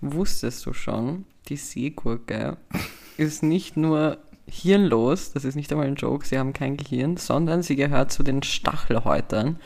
[0.00, 2.56] wusstest du schon, die Seegurke
[3.16, 4.18] ist nicht nur
[4.50, 8.22] hirnlos, das ist nicht einmal ein Joke, sie haben kein Gehirn, sondern sie gehört zu
[8.22, 9.56] den Stachelhäutern,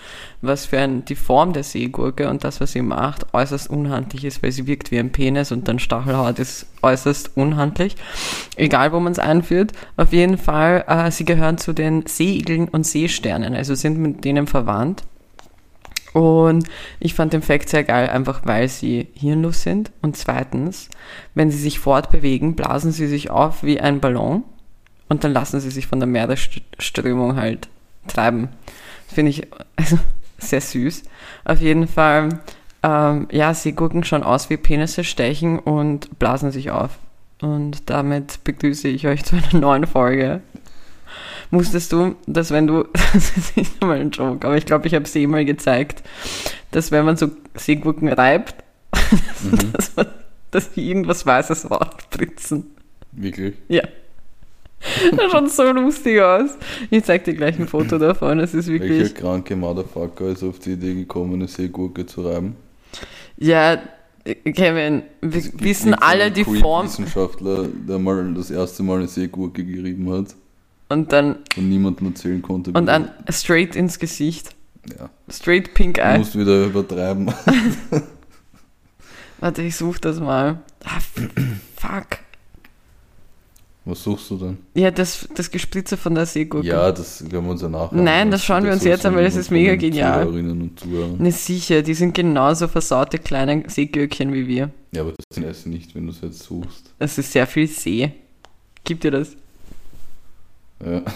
[0.42, 4.42] was für ein, die Form der Seegurke und das, was sie macht, äußerst unhandlich ist,
[4.42, 7.96] weil sie wirkt wie ein Penis und dann Stachelhaut ist äußerst unhandlich.
[8.56, 12.86] Egal, wo man es einführt, auf jeden Fall, äh, sie gehören zu den Seeigeln und
[12.86, 15.02] Seesternen, also sind mit denen verwandt.
[16.14, 16.68] Und
[17.00, 19.90] ich fand den Fakt sehr geil, einfach weil sie hirnlos sind.
[20.00, 20.88] Und zweitens,
[21.34, 24.44] wenn sie sich fortbewegen, blasen sie sich auf wie ein Ballon
[25.08, 27.68] und dann lassen sie sich von der Meeresströmung halt
[28.06, 28.48] treiben.
[29.08, 29.98] Finde ich also,
[30.38, 31.02] sehr süß.
[31.44, 32.40] Auf jeden Fall,
[32.84, 36.96] ähm, ja, sie gucken schon aus wie Penisse, stechen und blasen sich auf.
[37.40, 40.42] Und damit begrüße ich euch zu einer neuen Folge
[41.50, 44.94] Wusstest du, dass wenn du, das ist nicht mal ein Joke, aber ich glaube, ich
[44.94, 46.02] habe es eh mal gezeigt,
[46.70, 48.56] dass wenn man so Seegurken reibt,
[49.42, 49.72] mhm.
[49.72, 50.06] dass, man,
[50.50, 52.74] dass die irgendwas Weißes rausspritzen.
[53.12, 53.54] Wirklich?
[53.68, 53.82] Ja.
[55.16, 56.50] Das schaut so lustig aus.
[56.90, 58.38] Ich zeig dir gleich ein Foto davon.
[58.38, 58.98] Es ist wirklich.
[58.98, 62.56] Welcher kranke Motherfucker ist auf die Idee gekommen, eine Seegurke zu reiben?
[63.38, 63.78] Ja,
[64.24, 66.86] Kevin, wir wissen alle die Form.
[66.86, 70.34] Wissenschaftler, der mal das erste Mal eine Seegurke gerieben hat.
[70.88, 71.36] Und dann.
[71.56, 72.72] Und niemandem erzählen konnte.
[72.72, 74.54] Und dann straight ins Gesicht.
[74.98, 75.08] Ja.
[75.30, 76.14] Straight pink eye.
[76.14, 77.32] Du musst wieder übertreiben.
[79.40, 80.60] Warte, ich such das mal.
[80.84, 80.98] Ah,
[81.76, 82.18] fuck.
[83.86, 84.58] Was suchst du denn?
[84.74, 86.66] Ja, das, das Gespritze von der Seegurke.
[86.66, 89.24] Ja, das können wir uns ja nachher Nein, das schauen wir uns jetzt an, weil
[89.24, 90.26] das ist mega genial.
[90.26, 94.70] Und ne, sicher, die sind genauso versaute kleine Seegürkchen wie wir.
[94.92, 96.94] Ja, aber das sind es nicht, wenn du es jetzt suchst.
[96.98, 98.12] Es ist sehr viel See.
[98.84, 99.36] Gib dir das.
[100.84, 101.02] Ja.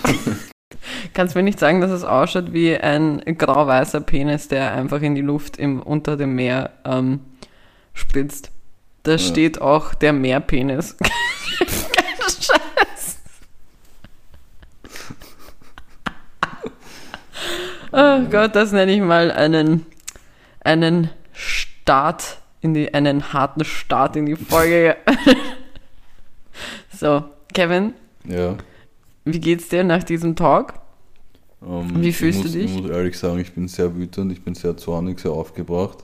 [1.15, 5.23] Kannst mir nicht sagen, dass es ausschaut wie ein grau-weißer Penis, der einfach in die
[5.23, 7.21] Luft im, unter dem Meer ähm,
[7.95, 8.51] spritzt.
[9.03, 9.19] Da ja.
[9.19, 10.97] steht auch der Meerpenis.
[12.41, 13.19] Scheiß.
[17.93, 19.87] Oh Gott, das nenne ich mal einen,
[20.61, 24.97] einen Start in die, einen harten Start in die Folge.
[26.93, 27.25] so,
[27.55, 27.95] Kevin.
[28.25, 28.57] Ja.
[29.33, 30.75] Wie geht's dir nach diesem Talk?
[31.61, 32.75] Um, ähm, Wie fühlst muss, du dich?
[32.75, 35.99] Ich muss ehrlich sagen, ich bin sehr wütend, ich bin sehr zornig, sehr aufgebracht.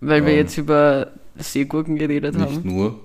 [0.00, 2.54] Weil wir ähm, jetzt über Seegurken geredet nicht haben?
[2.54, 3.00] Nicht nur.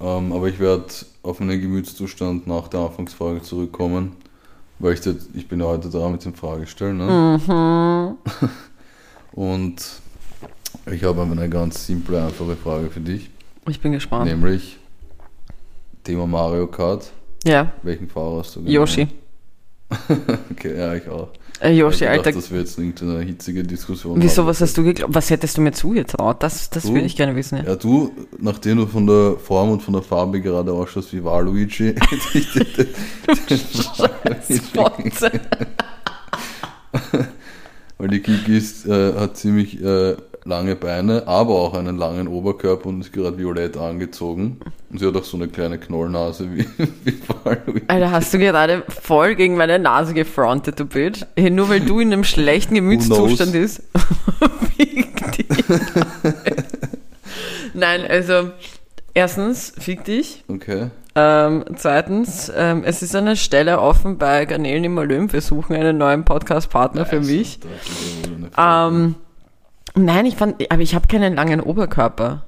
[0.00, 0.84] Ähm, aber ich werde
[1.22, 4.12] auf meinen Gemütszustand nach der Anfangsfrage zurückkommen,
[4.78, 6.98] weil ich, das, ich bin ja heute da mit dem Fragestellen.
[6.98, 7.40] Ne?
[7.46, 8.48] Mhm.
[9.32, 9.82] Und
[10.90, 13.30] ich habe eine ganz simple, einfache Frage für dich.
[13.68, 14.26] Ich bin gespannt.
[14.26, 14.78] Nämlich
[16.04, 17.10] Thema Mario Kart.
[17.46, 17.72] Ja.
[17.82, 18.74] Welchen Fahrer hast du genommen?
[18.74, 19.08] Yoshi.
[20.50, 21.28] okay, ja, ich auch.
[21.60, 22.32] Äh, Yoshi, ich Alter.
[22.32, 24.20] Das wäre jetzt irgendeine hitzige Diskussion.
[24.20, 24.48] Wieso, haben.
[24.48, 25.14] was hast du geglaubt?
[25.14, 26.42] Was hättest du mir zugetraut?
[26.42, 27.58] Das, das würde ich gerne wissen.
[27.58, 27.64] Ja.
[27.64, 27.76] ja.
[27.76, 31.94] du, nachdem du von der Form und von der Farbe gerade ausschaust wie Waluigi,
[37.98, 42.88] Weil die Kiki ist, äh, hat ziemlich äh, lange Beine, aber auch einen langen Oberkörper
[42.88, 44.60] und ist gerade violett angezogen.
[44.90, 46.66] Und sie hat auch so eine kleine Knollnase wie,
[47.04, 47.18] wie
[47.88, 51.24] Alter, hast du gerade voll gegen meine Nase gefrontet, du Bitch?
[51.36, 53.82] Nur weil du in einem schlechten Gemütszustand bist.
[57.74, 58.50] Nein, also
[59.12, 60.44] erstens, fick dich.
[60.48, 60.90] Okay.
[61.18, 65.32] Ähm, zweitens, ähm, es ist eine Stelle offen bei Garnelen im Olymp.
[65.32, 67.58] Wir suchen einen neuen Podcast-Partner für mich.
[68.58, 69.14] Ähm,
[69.96, 72.44] Nein, ich fand, aber ich habe keinen langen Oberkörper.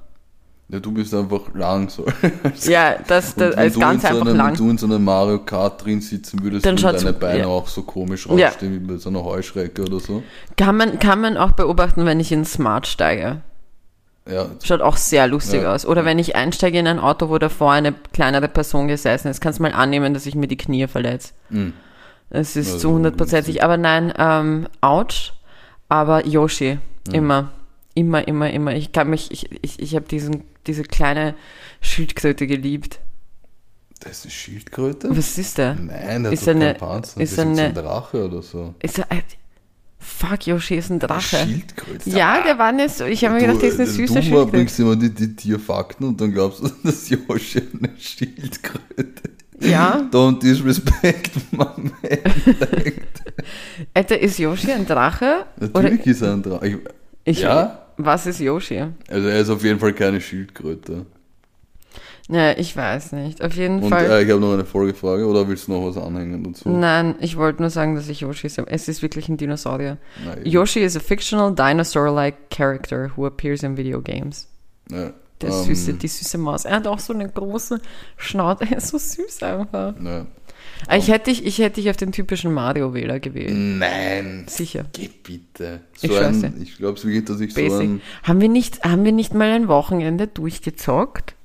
[0.71, 2.05] Ja, du bist einfach lang so.
[2.69, 4.49] ja, das, das ist ganz einfach einem, lang.
[4.49, 7.47] Wenn du in so einem Mario Kart drin sitzen würdest, dann würden deine Beine ja.
[7.47, 8.79] auch so komisch rausstehen ja.
[8.79, 10.21] wie bei so einer Heuschrecke oder so.
[10.57, 13.41] Kann man, kann man auch beobachten, wenn ich in Smart steige.
[14.29, 14.45] Ja.
[14.63, 15.73] Schaut auch sehr lustig ja.
[15.73, 15.87] aus.
[15.87, 19.57] Oder wenn ich einsteige in ein Auto, wo davor eine kleinere Person gesessen ist, kannst
[19.57, 21.33] du mal annehmen, dass ich mir die Knie verletze.
[21.49, 21.73] Mhm.
[22.29, 23.63] Es ist also, zu hundertprozentig.
[23.63, 25.33] Aber nein, ähm, ouch.
[25.87, 26.77] Aber Yoshi.
[27.13, 27.51] Immer.
[27.95, 28.75] Immer, immer, immer.
[28.75, 31.35] Ich kann mich, ich, ich, ich habe diese kleine
[31.81, 32.99] Schildkröte geliebt.
[33.99, 35.09] Das ist eine Schildkröte?
[35.11, 35.75] Was ist der?
[35.75, 37.19] Nein, das ist eine, kein Panzer.
[37.19, 38.73] Ist das eine, ist ein Drache oder so.
[38.81, 39.07] Ist er,
[39.97, 41.39] fuck, Yoshi ist ein Drache.
[41.39, 42.09] Eine Schildkröte?
[42.09, 43.03] Ja, der war nicht so.
[43.03, 44.45] Ich habe mir gedacht, der ist eine süße du Schildkröte.
[44.45, 49.29] Du bringst immer die, die Tierfakten und dann glaubst du, dass Yoshi eine Schildkröte
[49.61, 50.07] ja.
[50.11, 51.91] Don't disrespect my man.
[53.93, 55.45] Alter, ist Yoshi ein Drache?
[55.59, 56.07] Natürlich Oder?
[56.07, 56.79] ist er ein Drache.
[57.29, 57.79] Ich, ja?
[57.97, 58.85] Was ist Yoshi?
[59.09, 61.05] Also er ist auf jeden Fall keine Schildkröte.
[62.31, 63.43] Naja, ich weiß nicht.
[63.43, 64.05] Auf jeden Und, Fall.
[64.05, 66.69] Äh, ich habe noch eine Folgefrage oder willst du noch was anhängen dazu?
[66.69, 68.59] Nein, ich wollte nur sagen, dass ich Yoshi ist.
[68.59, 69.97] Es ist wirklich ein Dinosaurier.
[70.23, 70.45] Nein.
[70.45, 74.47] Yoshi is a fictional dinosaur-like character who appears in video games.
[74.91, 75.11] Ja.
[75.41, 75.63] Der Ähm.
[75.65, 76.65] süße, die süße Maus.
[76.65, 77.79] Er hat auch so eine große
[78.17, 78.65] Schnauze.
[78.71, 79.95] Er ist so süß einfach.
[79.99, 80.27] Ne.
[80.87, 83.53] Aber Ich hätte dich, ich hätte dich auf den typischen Mario-Wähler gewählt.
[83.55, 84.45] Nein.
[84.47, 84.85] Sicher.
[84.93, 85.81] Geh bitte.
[86.01, 86.27] Ich So dir.
[86.27, 87.81] ein, ich glaube wirklich, dass ich so Basic.
[87.89, 88.01] ein.
[88.23, 91.35] haben, wir nicht, haben wir nicht mal ein Wochenende durchgezockt?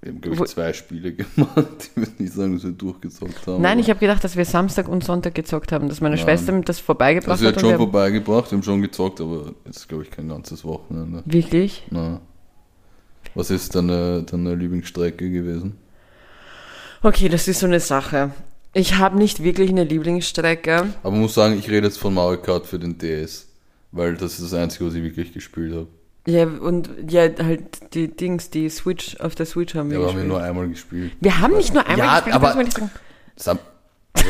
[0.00, 1.90] Wir haben, glaube ich, zwei Spiele gemacht.
[1.90, 3.62] Ich würde nicht sagen, dass wir durchgezockt haben.
[3.62, 6.24] Nein, ich habe gedacht, dass wir Samstag und Sonntag gezockt haben, dass meine Nein.
[6.24, 7.56] Schwester mir das vorbeigebracht Also, sie hat.
[7.56, 10.64] hat und schon wir- vorbeigebracht, wir haben schon gezockt, aber jetzt glaube ich kein ganzes
[10.64, 11.22] Wochenende.
[11.26, 11.84] Wirklich?
[11.90, 12.20] Na.
[13.34, 15.76] Was ist deine, deine Lieblingsstrecke gewesen?
[17.02, 18.30] Okay, das ist so eine Sache.
[18.78, 20.86] Ich habe nicht wirklich eine Lieblingsstrecke.
[21.02, 23.48] Aber man muss sagen, ich rede jetzt von Mario Kart für den DS.
[23.90, 25.86] Weil das ist das Einzige, was ich wirklich gespielt habe.
[26.26, 30.12] Ja, und ja, halt die Dings, die Switch, auf der Switch haben wir Ja, aber
[30.12, 30.28] haben wir gespielt.
[30.28, 31.12] nur einmal gespielt.
[31.20, 32.90] wir haben nicht nur einmal Ja, gespielt, aber- nicht sagen.
[33.34, 33.58] Das, haben,
[34.12, 34.28] also,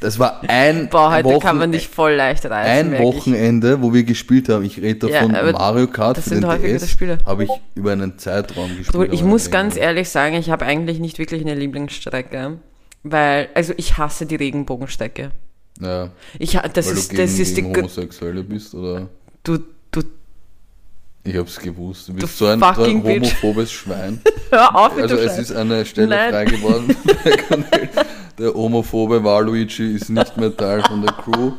[0.00, 2.70] das war ein, Boah, heute Wochen, kann man dich voll leicht reißen.
[2.70, 3.06] ein merk ich.
[3.16, 4.64] Wochenende, wo wir gespielt haben.
[4.64, 6.96] Ich rede Ja, davon aber Mario Kart das für sind den DS.
[7.24, 8.94] Habe ich über einen Zeitraum gespielt.
[8.94, 12.58] Du, ich muss nicht ganz ehrlich sagen, ich habe eigentlich nicht wirklich eine Lieblingsstrecke.
[13.02, 15.30] Weil, also ich hasse die Regenbogenstrecke.
[15.80, 19.08] Ja, Ich, das weil ist, du gegen, das ist die, gegen gr- Homosexuelle bist, oder?
[19.42, 19.58] du,
[19.90, 20.02] du,
[21.24, 22.08] Ich hab's gewusst.
[22.08, 24.20] Du Du bist so ein, so ein homophobes Schwein.
[24.50, 26.30] hör auf Also es ist eine Stelle Nein.
[26.30, 26.94] frei geworden.
[28.38, 31.52] Der homophobe Waluigi ist nicht mehr Teil von der Crew.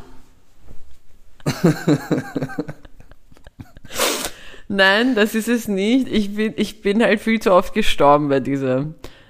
[4.68, 6.08] Nein, das ist es nicht.
[6.08, 8.86] Ich bin, ich bin halt viel zu oft gestorben bei dieser,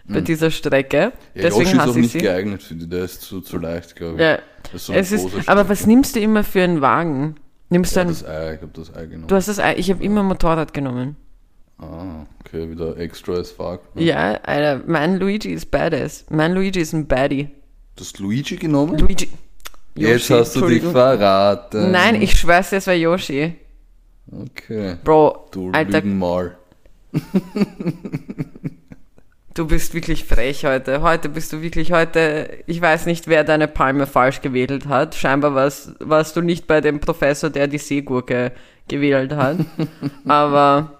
[0.08, 1.04] bei dieser Strecke.
[1.06, 1.12] Hm.
[1.34, 2.18] Ja, Deswegen Yoshi ist auch nicht sie.
[2.18, 4.20] geeignet für die, der ist zu, zu leicht, glaube ich.
[4.20, 4.38] Ja,
[4.78, 7.36] so es ist, aber was nimmst du immer für einen Wagen?
[7.68, 9.28] Nimmst ja, du einen, das Ei, ich habe das Ei genommen.
[9.28, 11.16] du hast das, Ei- ich habe immer Motorrad genommen.
[11.78, 13.80] ah, okay, wieder extra as fuck.
[13.94, 14.02] ne?
[14.02, 16.26] Ja, Alter, mein Luigi ist badass.
[16.30, 17.48] Mein Luigi ist ein Baddie.
[17.96, 18.98] Du hast Luigi genommen?
[18.98, 19.28] Luigi.
[19.94, 21.90] Jetzt Yoshi, hast du dich verraten.
[21.90, 23.54] Nein, ich schwör's es war Yoshi.
[24.30, 24.96] Okay.
[25.04, 26.56] Bro, Du Alter, Lügenmal.
[29.54, 31.02] du bist wirklich frech heute.
[31.02, 32.50] Heute bist du wirklich heute.
[32.66, 35.14] Ich weiß nicht, wer deine Palme falsch gewählt hat.
[35.14, 38.52] Scheinbar warst, warst du nicht bei dem Professor, der die Seegurke
[38.88, 39.58] gewählt hat.
[40.26, 40.98] Aber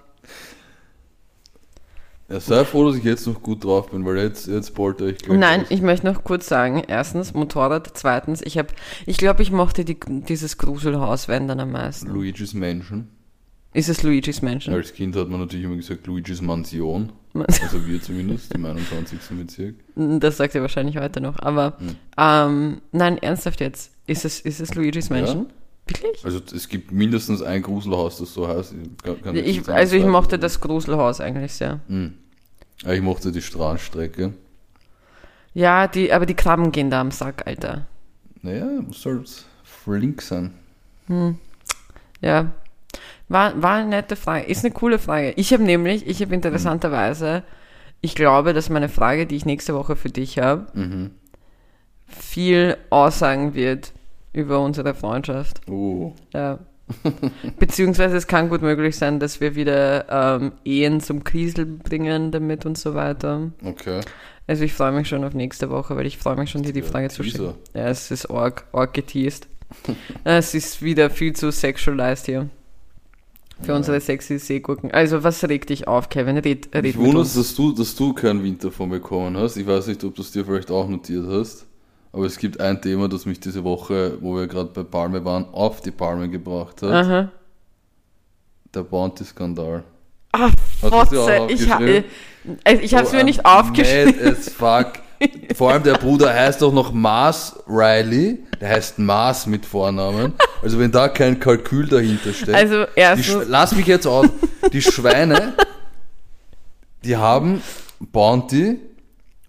[2.29, 5.19] Ja, sei froh, dass ich jetzt noch gut drauf bin, weil jetzt, jetzt polter ich
[5.19, 5.67] gleich nein, aus.
[5.71, 8.69] ich möchte noch kurz sagen: erstens Motorrad, zweitens, ich habe,
[9.05, 12.09] ich glaube, ich mochte die, dieses Gruselhaus wenn dann am meisten.
[12.09, 13.09] Luigi's Mansion.
[13.75, 14.75] Ist es Luigi's Mansion?
[14.75, 17.11] Als Kind hat man natürlich immer gesagt Luigi's Mansion.
[17.35, 19.19] Also wir zumindest, im 21.
[19.39, 19.75] Bezirk.
[19.97, 21.39] Das sagt er wahrscheinlich heute noch.
[21.39, 21.97] Aber Hm.
[22.19, 23.93] ähm, nein, ernsthaft jetzt.
[24.07, 25.47] Ist es, ist es Luigi's Mansion?
[25.87, 26.23] Wirklich?
[26.25, 28.75] Also es gibt mindestens ein Gruselhaus, das so heißt.
[28.75, 31.81] Ich kann, Ich, also ich mochte das Gruselhaus eigentlich sehr.
[31.89, 32.15] Hm.
[32.83, 34.35] Ja, ich mochte die Straßenstrecke.
[35.55, 37.87] Ja, die, aber die Krabben gehen da am Sack, Alter.
[38.43, 40.53] Naja, muss halt flink sein.
[42.21, 42.53] Ja.
[43.33, 44.45] War, war eine nette Frage.
[44.45, 45.33] Ist eine coole Frage.
[45.37, 47.43] Ich habe nämlich, ich habe interessanterweise,
[48.01, 51.11] ich glaube, dass meine Frage, die ich nächste Woche für dich habe, Mhm.
[52.07, 53.93] viel aussagen wird
[54.33, 55.61] über unsere Freundschaft.
[55.69, 56.13] Oh.
[56.35, 56.59] Ja.
[57.59, 62.67] Beziehungsweise es kann gut möglich sein, dass wir wieder ähm, Ehen zum Kriesel bringen damit
[62.67, 63.51] und so weiter.
[63.65, 64.01] Okay.
[64.47, 66.83] Also ich freue mich schon auf nächste Woche, weil ich freue mich schon, dir die
[66.83, 67.55] Frage zu schicken.
[67.73, 69.47] Ja, es ist arg, arg geteased.
[70.25, 72.51] es ist wieder viel zu sexualized hier.
[73.65, 74.91] Für unsere sexy Seegurken.
[74.91, 76.39] Also, was regt dich auf, Kevin?
[76.39, 77.35] Red, red Ich wundere, uns.
[77.35, 79.57] dass du, dass du keinen Wind davon bekommen hast.
[79.57, 81.67] Ich weiß nicht, ob du es dir vielleicht auch notiert hast.
[82.13, 85.47] Aber es gibt ein Thema, das mich diese Woche, wo wir gerade bei Palme waren,
[85.53, 86.91] auf die Palme gebracht hat.
[86.93, 87.29] Aha.
[88.75, 89.85] Der Bounty-Skandal.
[90.33, 90.51] Ah,
[90.83, 91.47] auch Fotze.
[91.49, 92.05] Ich, ha aufgeschrieben?
[92.65, 94.15] äh, ich habe es So mir nicht aufgeschrieben.
[94.17, 94.93] Mad as fuck.
[95.57, 98.41] Vor allem der Bruder heißt auch noch Mars Riley.
[98.61, 100.35] Der heißt Mars mit Vornamen.
[100.63, 102.55] Also wenn da kein Kalkül dahinter steckt.
[102.55, 104.29] Also, erstens, Lass mich jetzt aus.
[104.73, 105.55] Die Schweine,
[107.05, 107.63] die haben
[108.01, 108.79] Bounty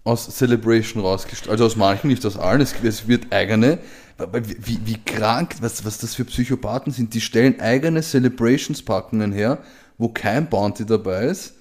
[0.04, 1.50] aus Celebration rausgestellt.
[1.50, 2.60] Also aus manchen, nicht aus allen.
[2.60, 3.78] Es, es wird eigene.
[4.18, 7.14] wie, wie krank, was, was das für Psychopathen sind.
[7.14, 9.58] Die stellen eigene Celebrations-Packungen her,
[9.96, 11.54] wo kein Bounty dabei ist.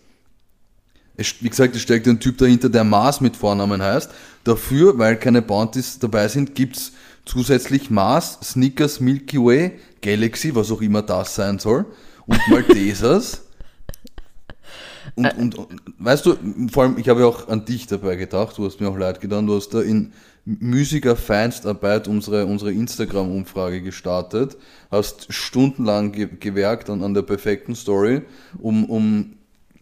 [1.15, 4.09] Es, wie gesagt, es steckt ein Typ dahinter, der Mars mit Vornamen heißt.
[4.43, 6.93] Dafür, weil keine Bounties dabei sind, gibt's
[7.25, 11.85] zusätzlich Mars, Snickers, Milky Way, Galaxy, was auch immer das sein soll,
[12.25, 13.41] und Maltesers.
[15.15, 16.37] Und, und, und weißt du,
[16.71, 19.21] vor allem, ich habe ja auch an dich dabei gedacht, du hast mir auch leid
[19.21, 20.13] getan, du hast da in
[20.45, 24.57] müßiger Feinstarbeit unsere, unsere Instagram-Umfrage gestartet,
[24.91, 28.23] hast stundenlang ge gewerkt an, an der perfekten Story,
[28.59, 29.33] um, um,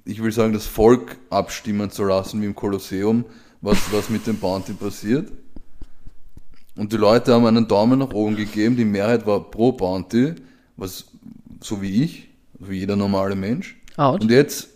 [0.05, 3.25] ich will sagen, das Volk abstimmen zu lassen, wie im Kolosseum,
[3.61, 5.31] was, was mit dem Bounty passiert.
[6.75, 10.35] Und die Leute haben einen Daumen nach oben gegeben, die Mehrheit war pro Bounty,
[10.77, 11.05] was
[11.61, 12.29] so wie ich,
[12.59, 13.77] wie jeder normale Mensch.
[13.97, 14.21] Out.
[14.21, 14.69] Und jetzt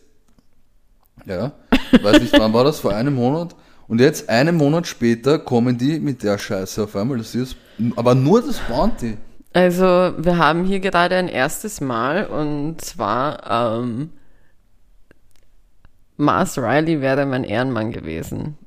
[1.26, 1.54] Ja,
[2.02, 2.80] weiß nicht, wann war das?
[2.80, 3.56] Vor einem Monat?
[3.88, 7.18] Und jetzt, einen Monat später, kommen die mit der Scheiße auf einmal.
[7.18, 7.56] Das ist,
[7.96, 9.18] aber nur das Bounty.
[9.54, 9.86] Also,
[10.18, 14.10] wir haben hier gerade ein erstes Mal und zwar, ähm,
[16.18, 18.58] Mars Riley wäre mein Ehrenmann gewesen.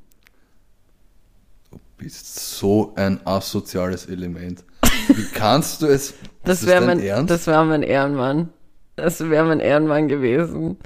[1.71, 4.63] Du bist so ein asoziales Element.
[5.07, 6.13] Wie kannst du es?
[6.43, 8.49] Das wäre mein, das wäre mein Ehrenmann.
[8.95, 10.77] Das wäre mein Ehrenmann gewesen.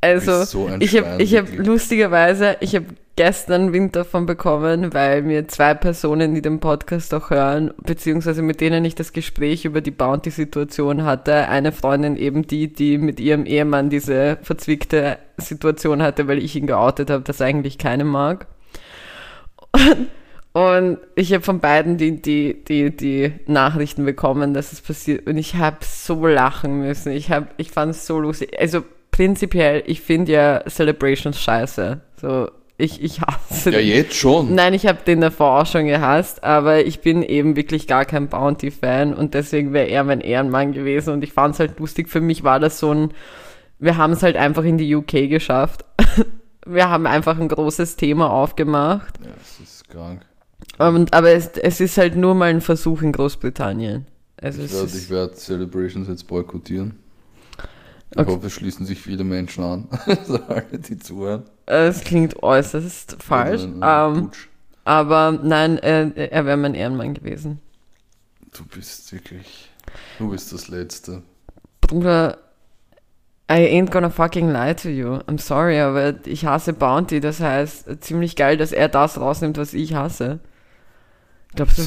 [0.00, 5.46] Also, so ich habe ich hab lustigerweise, ich habe gestern Wind davon bekommen, weil mir
[5.46, 9.90] zwei Personen, die den Podcast auch hören, beziehungsweise mit denen ich das Gespräch über die
[9.90, 16.38] Bounty-Situation hatte, eine Freundin eben die, die mit ihrem Ehemann diese verzwickte Situation hatte, weil
[16.38, 18.46] ich ihn geoutet habe, dass er eigentlich keine mag.
[20.52, 25.26] Und ich habe von beiden die, die, die, die Nachrichten bekommen, dass es passiert.
[25.26, 27.12] Und ich habe so lachen müssen.
[27.12, 28.58] Ich, hab, ich fand es so lustig.
[28.58, 28.82] Also
[29.20, 32.00] prinzipiell, ich finde ja Celebrations scheiße.
[32.18, 32.48] So,
[32.78, 34.54] ich, ich hasse ja, jetzt schon.
[34.54, 38.28] Nein, ich habe den davor auch schon gehasst, aber ich bin eben wirklich gar kein
[38.28, 42.08] Bounty-Fan und deswegen wäre er mein Ehrenmann gewesen und ich fand es halt lustig.
[42.08, 43.10] Für mich war das so ein,
[43.78, 45.84] wir haben es halt einfach in die UK geschafft.
[46.66, 49.18] Wir haben einfach ein großes Thema aufgemacht.
[49.24, 50.20] Ja, es ist krank.
[50.78, 54.06] Und, aber es, es ist halt nur mal ein Versuch in Großbritannien.
[54.40, 56.96] Also Ich werde werd Celebrations jetzt boykottieren.
[58.12, 58.30] Ich Okay.
[58.32, 59.88] hoffe, es schließen sich viele Menschen an.
[60.48, 61.44] alle, die zuhören.
[61.66, 63.62] es klingt äußerst falsch.
[63.80, 64.30] Also, äh, Ähm,
[64.84, 67.60] aber nein, äh, er wäre mein Ehrenmann gewesen.
[68.52, 69.70] Du bist wirklich.
[70.18, 71.22] Du bist das Letzte.
[71.80, 72.38] Bruder,
[73.50, 75.18] I ain't gonna fucking lie to you.
[75.28, 77.20] I'm sorry, aber ich hasse Bounty.
[77.20, 80.40] Das heißt, ziemlich geil, dass er das rausnimmt, was ich hasse.
[81.54, 81.84] Glaubst du,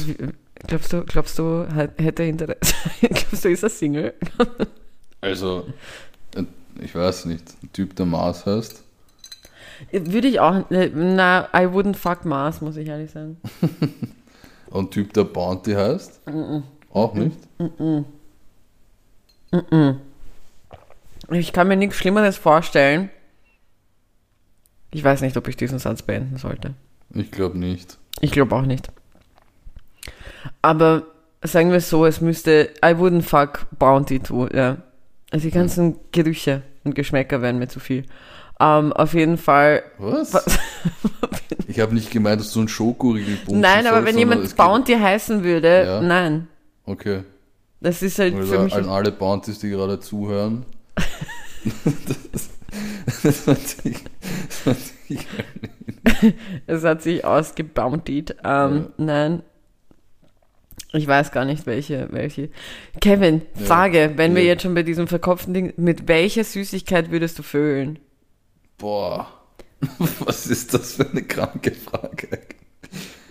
[0.66, 1.66] glaubst du, glaubst du,
[1.98, 2.74] hätte er Interesse?
[3.00, 4.14] glaubst du, ist er Single?
[5.22, 5.66] Also,
[6.80, 7.54] ich weiß nicht.
[7.62, 8.82] Ein Typ, der Mars heißt.
[9.90, 13.38] Würde ich auch, äh, na, I wouldn't fuck Mars, muss ich ehrlich sagen.
[14.70, 16.20] Und Typ, der Bounty heißt.
[16.90, 17.38] Auch nicht.
[21.30, 23.10] Ich kann mir nichts Schlimmeres vorstellen.
[24.90, 26.74] Ich weiß nicht, ob ich diesen Satz beenden sollte.
[27.10, 27.98] Ich glaube nicht.
[28.20, 28.88] Ich glaube auch nicht.
[30.62, 31.02] Aber
[31.42, 34.78] sagen wir es so, es müsste I wouldn't fuck Bounty too, ja.
[35.34, 38.04] Also die ganzen Gerüche und Geschmäcker wären mir zu viel.
[38.60, 39.82] Ähm, auf jeden Fall.
[39.98, 40.32] Was?
[41.66, 44.92] Ich habe nicht gemeint, dass du ein Schokoriegel nein, aber wenn jemand es geht- Bounty
[44.94, 46.00] heißen würde, Ja.
[46.00, 46.46] nein.
[46.84, 47.24] Okay.
[47.80, 48.74] Das ist halt für Also mich.
[48.74, 50.64] an alle Bounties, die gerade zuhören.
[51.74, 52.50] das,
[53.24, 53.96] das fand ich,
[54.48, 55.26] das fand ich
[56.68, 58.36] Es hat sich ausgebountied.
[58.44, 59.42] Ähm, Nein.
[60.94, 62.50] Ich weiß gar nicht, welche, welche.
[63.00, 63.66] Kevin, Ja.
[63.66, 64.52] Frage, wenn wir Ja.
[64.52, 67.98] jetzt schon bei diesem verkopften Ding, mit welcher Süßigkeit würdest du vögeln?
[68.78, 69.26] Boah.
[70.20, 72.28] Was ist das für eine kranke Frage?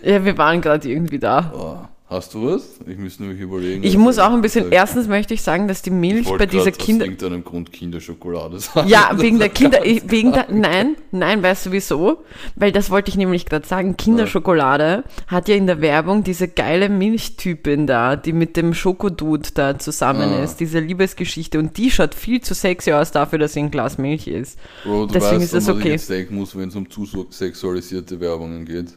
[0.02, 1.40] Ja, wir waren gerade irgendwie da.
[1.40, 1.88] Boah.
[2.06, 2.80] Hast du was?
[2.86, 3.82] Ich muss nämlich überlegen.
[3.82, 4.74] Ich muss auch ein bisschen, sag.
[4.74, 7.04] erstens möchte ich sagen, dass die Milch bei dieser grad Kinder...
[7.06, 8.88] Aus irgendeinem Grund Kinderschokolade sagen.
[8.90, 12.18] Ja, wegen der Kinder, wegen der, nein, nein, weißt du wieso?
[12.56, 16.90] Weil das wollte ich nämlich gerade sagen, Kinderschokolade hat ja in der Werbung diese geile
[16.90, 20.44] Milchtypin da, die mit dem Schokodude da zusammen Ah.
[20.44, 23.96] ist, diese Liebesgeschichte und die schaut viel zu sexy aus dafür, dass sie ein Glas
[23.96, 24.58] Milch ist.
[24.84, 25.86] Bro, du Deswegen weißt, ist das was okay.
[25.88, 28.92] ich jetzt denken muss, wenn es um zu sexualisierte Werbungen geht.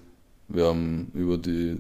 [0.50, 1.78] Wir haben über die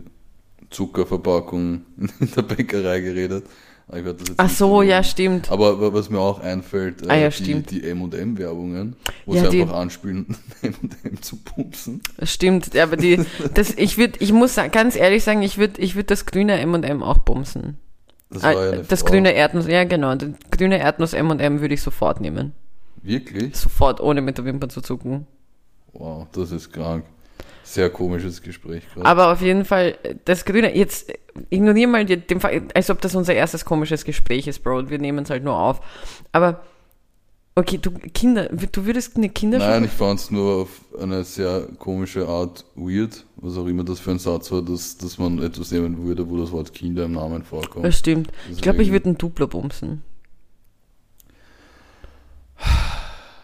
[0.70, 1.82] Zuckerverpackung
[2.20, 3.46] in der Bäckerei geredet.
[3.88, 5.50] Aber Ich werd das jetzt Ach so, ja, stimmt.
[5.50, 7.72] Aber wa- was mir auch einfällt, äh, Ah, ja, die, stimmt.
[7.72, 12.02] die M&M-Werbungen, wo Ja, sie einfach anspielen, M&M zu pupsen.
[12.24, 15.96] Stimmt, ja, aber die, das, ich würde, ich muss ganz ehrlich sagen, ich würde, ich
[15.96, 17.78] würde das grüne M&M auch bumsen.
[18.30, 19.12] Das war ja Ah, eine das Frau.
[19.12, 22.52] grüne Erdnuss, ja genau, das grüne Erdnuss M&M würde ich sofort nehmen.
[23.04, 23.56] Wirklich?
[23.56, 25.28] Sofort, ohne mit der Wimper zu zucken.
[25.94, 27.06] Wow, das ist krank.
[27.68, 29.06] Sehr komisches Gespräch gerade.
[29.06, 31.12] Aber auf jeden Fall, das Grüne, jetzt
[31.50, 34.90] ignoriere mal den Fall, als ob das unser erstes komisches Gespräch ist, Bro.
[34.90, 35.82] Wir nehmen es halt nur auf.
[36.32, 36.62] Aber,
[37.56, 39.82] okay, du, Kinder, du würdest eine Kinderschokolade.
[39.82, 44.00] Nein, ich fand es nur auf eine sehr komische Art weird, was auch immer das
[44.00, 47.12] für ein Satz war, dass, dass man etwas nehmen würde, wo das Wort Kinder im
[47.12, 47.84] Namen vorkommt.
[47.86, 48.32] Das stimmt.
[48.50, 50.04] Ich glaube, ich Deswegen- würde ein Duplo bumsen.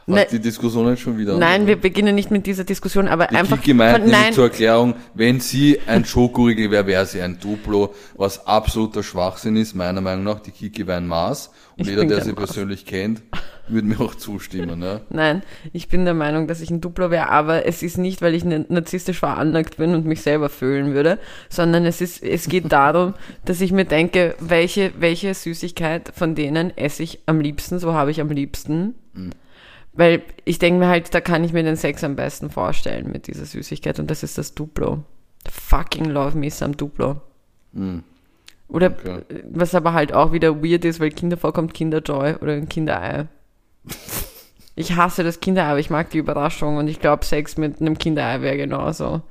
[0.05, 3.36] Ne- die Diskussion jetzt schon wieder Nein, wir beginnen nicht mit dieser Diskussion, aber Die
[3.36, 3.57] einfach.
[3.57, 7.93] Kiki meint von, nein, zur Erklärung, wenn sie ein Schokoriegel wäre, wäre sie ein Duplo,
[8.15, 10.39] was absoluter Schwachsinn ist, meiner Meinung nach.
[10.39, 11.51] Die Kiki wäre ein Maß.
[11.77, 12.45] Und Ich jeder, der sie Maß.
[12.45, 13.22] persönlich kennt,
[13.67, 14.81] würde mir auch zustimmen.
[14.81, 15.00] Ja?
[15.10, 15.41] nein,
[15.72, 18.43] ich bin der Meinung, dass ich ein Duplo wäre, aber es ist nicht, weil ich
[18.43, 21.17] ne- narzisstisch veranlagt bin und mich selber fühlen würde,
[21.50, 23.13] sondern es ist, es geht darum,
[23.45, 28.12] dass ich mir denke, welche, welche Süßigkeit von denen esse ich am liebsten, so habe
[28.12, 28.95] ich am liebsten.
[29.93, 33.27] Weil ich denke mir halt, da kann ich mir den Sex am besten vorstellen mit
[33.27, 35.03] dieser Süßigkeit und das ist das Duplo.
[35.47, 37.21] Fucking love me some Duplo.
[37.73, 38.03] Hm.
[38.69, 39.21] Oder Okay.
[39.51, 43.27] was aber halt auch wieder weird ist, weil Kinder vorkommt, Kinderjoy oder ein Kinderei.
[44.75, 47.95] Ich hasse das Kinderei, aber ich mag die Überraschung und ich glaube, Sex mit einem
[47.95, 49.21] Kinderei wäre genauso.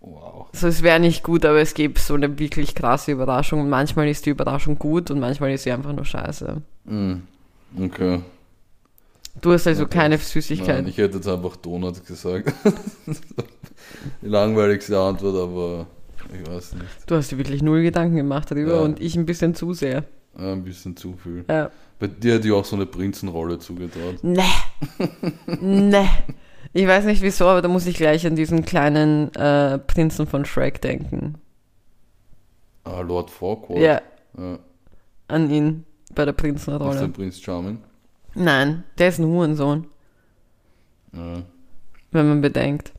[0.00, 0.46] Wow.
[0.52, 4.06] So, es wäre nicht gut, aber es gibt so eine wirklich krasse Überraschung und manchmal
[4.08, 6.62] ist die Überraschung gut und manchmal ist sie einfach nur scheiße.
[6.86, 7.22] Hm.
[7.80, 8.20] Okay.
[9.40, 9.98] Du hast also Okay.
[9.98, 10.68] keine Süßigkeit.
[10.82, 12.52] Nein, ich hätte jetzt einfach Donut gesagt.
[14.22, 15.86] Die langweiligste Antwort, aber
[16.32, 16.86] ich weiß nicht.
[17.06, 18.80] Du hast dir wirklich null Gedanken gemacht darüber Ja.
[18.80, 20.04] und ich ein bisschen zu sehr.
[20.38, 21.44] Ja, ein bisschen zu viel.
[21.48, 21.70] Ja.
[21.98, 24.22] Bei dir hätte ich auch so eine Prinzenrolle zugetraut.
[24.22, 24.42] Ne.
[25.60, 26.08] ne.
[26.72, 30.44] Ich weiß nicht wieso, aber da muss ich gleich an diesen kleinen äh, Prinzen von
[30.44, 31.34] Shrek denken.
[32.84, 33.78] Ah, Lord Farquaad.
[33.78, 34.00] Ja,
[34.38, 34.58] ja.
[35.28, 37.08] an ihn bei der Ist der Prinzenrolle.
[37.08, 37.78] Prinz Charming?
[38.34, 39.86] Nein, der ist ein Hurensohn,
[41.12, 41.42] Ja.
[42.12, 42.92] wenn man bedenkt.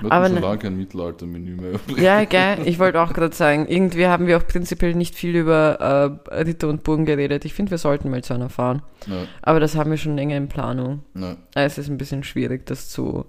[0.00, 1.72] Wir Aber schon ne- lange kein Mittelalter-Menü mehr.
[1.72, 1.98] übrig.
[1.98, 6.20] Ja, gell, ich wollte auch gerade sagen, irgendwie haben wir auch prinzipiell nicht viel über
[6.30, 7.44] äh, Ritter und Burgen geredet.
[7.46, 8.82] Ich finde, wir sollten mal zu einer fahren.
[9.06, 11.02] Ja, Aber das haben wir schon länger in Planung.
[11.14, 11.32] ja.
[11.54, 13.24] Äh, Es ist ein bisschen schwierig, das zu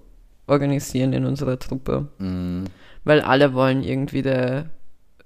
[0.46, 2.08] organisieren in unserer Truppe.
[2.18, 2.64] Mhm.
[3.04, 4.66] Weil alle wollen irgendwie der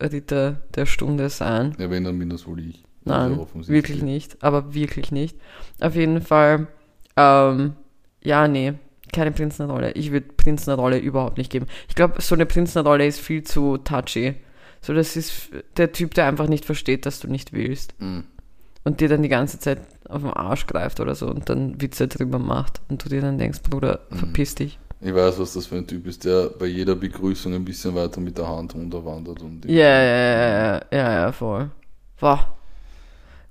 [0.00, 1.74] Ritter der Stunde sein.
[1.78, 2.84] ja, wenn, dann bin das wohl ich.
[3.06, 3.68] Nein, offensichtlich.
[3.68, 4.42] wirklich nicht.
[4.42, 5.36] Aber wirklich nicht.
[5.80, 6.66] Auf jeden Fall,
[7.16, 7.74] ähm,
[8.22, 8.74] ja, nee,
[9.12, 9.92] keine Prinzenrolle.
[9.92, 11.66] Ich würde Prinzenrolle überhaupt nicht geben.
[11.88, 14.34] Ich glaube, so eine Prinzenrolle ist viel zu touchy.
[14.82, 17.94] So, das ist der Typ, der einfach nicht versteht, dass du nicht willst.
[18.00, 18.24] Mhm.
[18.84, 22.06] Und dir dann die ganze Zeit auf den Arsch greift oder so und dann Witze
[22.06, 22.80] drüber macht.
[22.88, 24.16] Und du dir dann denkst, Bruder, Mhm.
[24.18, 24.78] verpiss dich.
[25.00, 28.20] Ich weiß, was das für ein Typ ist, der bei jeder Begrüßung ein bisschen weiter
[28.20, 29.42] mit der Hand runterwandert.
[29.42, 30.38] Und Ja, ja, ja,
[30.76, 31.70] ja, ja, ja, voll.
[32.18, 32.55] Boah.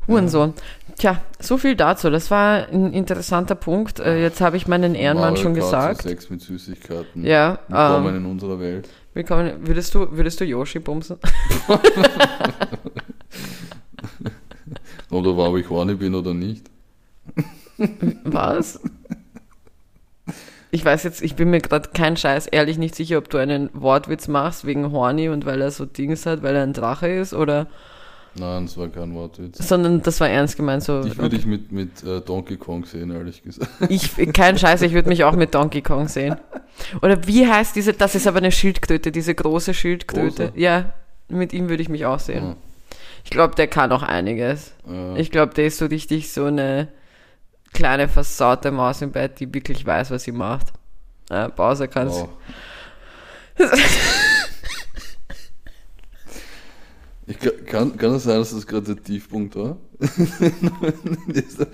[0.08, 0.54] Hurensohn.
[0.98, 2.10] Tja, so viel dazu.
[2.10, 4.00] Das war ein interessanter Punkt.
[4.00, 6.04] Äh, jetzt habe ich meinen Ehrenmann Mario schon gesagt.
[6.04, 7.26] Sex mit Süßigkeiten.
[7.26, 8.88] Ja, Willkommen ähm, in unserer Welt.
[9.14, 9.68] willkommen.
[9.68, 11.18] Würdest du, würdest du Yoshi bumsen?
[15.12, 16.66] Oder ob ich horny bin oder nicht.
[18.24, 18.80] Was?
[20.72, 23.70] Ich weiß jetzt, ich bin mir gerade kein Scheiß ehrlich nicht sicher, ob du einen
[23.74, 27.34] Wortwitz machst wegen Horny und weil er so Dings hat, weil er ein Drache ist
[27.34, 27.68] oder,
[28.38, 29.66] Nein, das war kein Wortwitz.
[29.68, 31.02] sondern das war ernst gemeint so.
[31.06, 33.70] Ich würde dich mit, mit äh, Donkey Kong sehen, ehrlich gesagt.
[33.90, 36.36] Ich, kein Scheiß, ich würde mich auch mit Donkey Kong sehen.
[37.02, 40.48] Oder wie heißt diese, das ist aber eine Schildkröte, diese große Schildkröte.
[40.50, 40.60] Große?
[40.60, 40.94] Ja,
[41.30, 42.44] mit ihm würde ich mich auch sehen.
[42.44, 42.56] Ja.
[43.24, 44.74] Ich glaube, der kann auch einiges.
[44.88, 46.90] Äh, Ich glaube, der ist so richtig so eine
[47.74, 50.74] kleine versaute Maus im Bett, die wirklich weiß, was sie macht.
[51.30, 52.30] Äh, Bowser kann wow.
[57.28, 59.78] Ich ka- kann, kann es sein, dass das gerade der Tiefpunkt war?
[60.00, 61.68] in, dieser,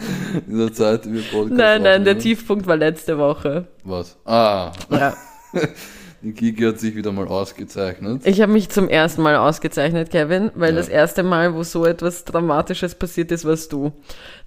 [0.48, 2.18] in dieser Zeit, die wir Podcast Nein, nein, der?
[2.18, 3.68] Tiefpunkt war letzte Woche.
[3.84, 4.18] Was?
[4.26, 5.14] Ah, Ja.
[6.22, 8.22] die Kiki hat sich wieder mal ausgezeichnet.
[8.26, 10.78] Ich habe mich zum ersten Mal ausgezeichnet, Kevin, weil Ja.
[10.78, 13.92] das erste Mal, wo so etwas Dramatisches passiert ist, warst du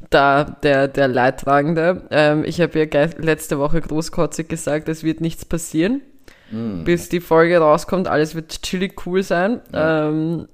[0.09, 2.03] da der, der Leidtragende.
[2.11, 6.01] Ähm, ich habe ja letzte Woche großkotzig gesagt, es wird nichts passieren,
[6.51, 6.85] Hm.
[6.85, 8.07] bis die Folge rauskommt.
[8.09, 9.61] Alles wird chillig cool sein.
[9.73, 10.09] Ja.
[10.09, 10.47] Ähm,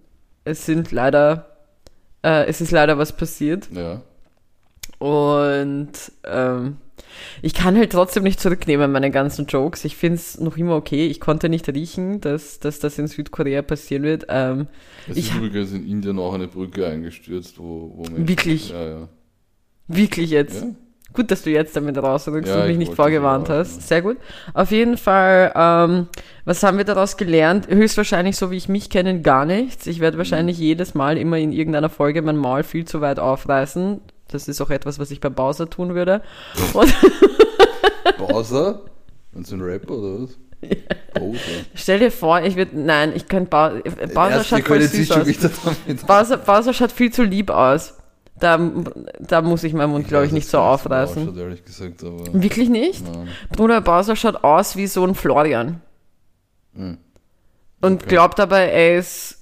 [0.50, 1.56] es sind leider,
[2.22, 3.68] äh, es ist leider was passiert.
[3.72, 4.02] Ja.
[4.98, 5.92] Und
[6.24, 6.76] ähm,
[7.42, 9.84] ich kann halt trotzdem nicht zurücknehmen, meine ganzen Jokes.
[9.86, 11.06] Ich finde es noch immer okay.
[11.06, 14.26] Ich konnte nicht riechen, dass, dass das in Südkorea passieren wird.
[14.28, 14.66] Ähm,
[15.08, 18.70] Es ist übrigens in Indien auch eine Brücke eingestürzt, wo, wo Menschen- Wirklich?
[18.70, 19.08] Ja, ja.
[19.88, 20.62] wirklich jetzt.
[20.62, 20.70] ja?
[21.12, 23.88] Gut, dass du jetzt damit rausrückst Ja, und mich ich nicht vorgewarnt so hast.
[23.88, 24.16] Sehr gut.
[24.54, 26.08] Auf jeden Fall, ähm,
[26.44, 27.66] was haben wir daraus gelernt?
[27.68, 29.86] Höchstwahrscheinlich, so wie ich mich kenne, gar nichts.
[29.88, 30.62] Ich werde wahrscheinlich Mhm.
[30.64, 34.00] jedes Mal immer in irgendeiner Folge mein Maul viel zu weit aufreißen.
[34.28, 36.22] Das ist auch etwas, was ich bei Bowser tun würde.
[36.74, 36.94] Und
[38.18, 38.82] Bowser?
[39.32, 40.30] Meinst du ein Rapper oder was?
[41.14, 41.38] Bowser.
[41.74, 43.80] stell dir vor, ich würde, nein, ich könnte Bowser,
[44.14, 45.26] Bowser Erst schaut voll süß aus.
[46.06, 47.94] Bowser, Bowser schaut viel zu lieb aus.
[48.40, 48.58] Da,
[49.18, 51.22] da muss ich meinen Mund, glaube ich, nicht so aufreißen.
[51.28, 52.24] ausschaut, ehrlich gesagt, aber.
[52.32, 53.04] Wirklich nicht?
[53.04, 53.28] Nein.
[53.54, 55.80] Bruder Bowser schaut aus wie so ein Florian.
[56.74, 56.98] Hm.
[57.82, 58.08] Und Okay.
[58.08, 59.38] glaubt aber, er ist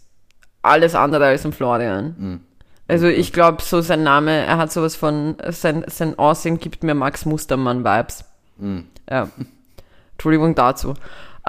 [0.63, 2.15] alles andere als ein Florian.
[2.19, 2.41] Hm.
[2.89, 6.95] Also ich glaube, so sein Name, er hat sowas von, sein, sein Aussehen gibt mir
[6.95, 8.25] Max Mustermann-Vibes.
[8.59, 8.85] Hm.
[9.11, 9.29] Ja.
[10.13, 10.95] Entschuldigung dazu.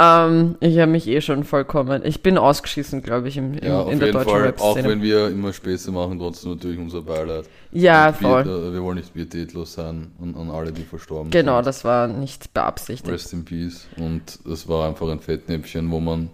[0.02, 3.82] Ähm, ich habe mich eh schon vollkommen, ich bin ausgeschissen, glaube ich, im, im, Ja,
[3.82, 4.88] auf in der jeden deutschen Fall, auch Rap-Szene.
[4.88, 7.50] wenn wir immer Späße machen, trotzdem natürlich unser Beileid.
[7.72, 8.46] Ja, Und voll.
[8.46, 11.66] Wir, äh, wir wollen nicht pietätlos sein an, an alle, die verstorben Genau, sind.
[11.68, 13.12] das war nicht beabsichtigt.
[13.12, 13.88] Rest in Peace.
[13.98, 16.30] Und es war einfach ein Fettnäpfchen, wo man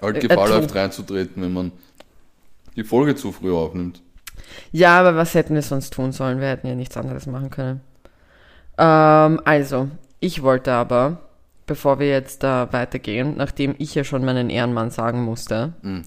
[0.00, 1.72] halt Äh, Gefahr äh, läuft reinzutreten, wenn man
[2.76, 4.00] die Folge zu früh aufnimmt.
[4.72, 6.40] Ja, aber was hätten wir sonst tun sollen?
[6.40, 7.82] Wir hätten ja nichts anderes machen können.
[8.78, 9.88] Ähm, also,
[10.20, 11.18] ich wollte aber,
[11.66, 16.02] bevor wir jetzt da weitergehen, nachdem ich ja schon meinen Ehrenmann sagen musste, Mhm.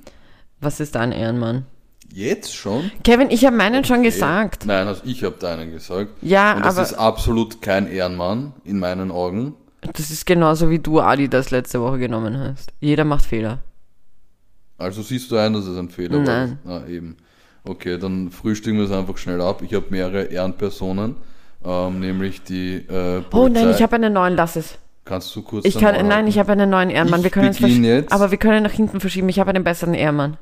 [0.59, 1.65] was ist dein Ehrenmann?
[2.13, 2.91] Jetzt schon?
[3.03, 4.09] Kevin, ich habe meinen schon Okay.
[4.09, 4.65] gesagt.
[4.67, 6.11] Nein, also ich habe deinen gesagt.
[6.21, 9.55] Ja, Und das aber ist absolut kein Ehrenmann in meinen Augen.
[9.93, 12.71] das ist genauso wie du Adi das letzte Woche genommen hast.
[12.79, 13.59] Jeder macht Fehler.
[14.77, 16.59] Also siehst du ein, dass es ein Fehler Nein.
[16.63, 16.81] war?
[16.81, 17.17] Na eben.
[17.63, 19.61] Okay, dann frühstücken wir es einfach schnell ab.
[19.61, 21.15] Ich habe mehrere Ehrenpersonen,
[21.63, 23.29] ähm, nämlich die äh, Polizei.
[23.33, 24.77] Oh nein, ich habe einen neuen, lass es.
[25.05, 27.19] Kannst du kurz Ich kann, nein, ich habe einen neuen Ehrenmann.
[27.19, 28.11] Ich wir können es beginn versch- jetzt.
[28.13, 29.27] Aber wir können nach hinten verschieben.
[29.29, 30.37] Ich habe einen besseren Ehrenmann.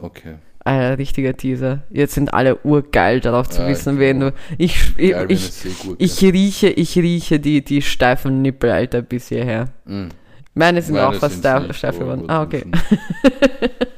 [0.00, 0.34] Okay.
[0.64, 1.82] Alter, richtiger Teaser.
[1.90, 4.32] Jetzt sind alle urgeil darauf zu Ja, wissen, wen du.
[4.58, 5.50] Ich, ich, Geil ich,
[5.98, 9.66] ich rieche, ich rieche die, die steifen Nippel, Alter, bis hierher.
[9.84, 10.08] Mm.
[10.54, 12.24] Meine sind Meine auch fast steif geworden.
[12.28, 12.64] Ah, okay.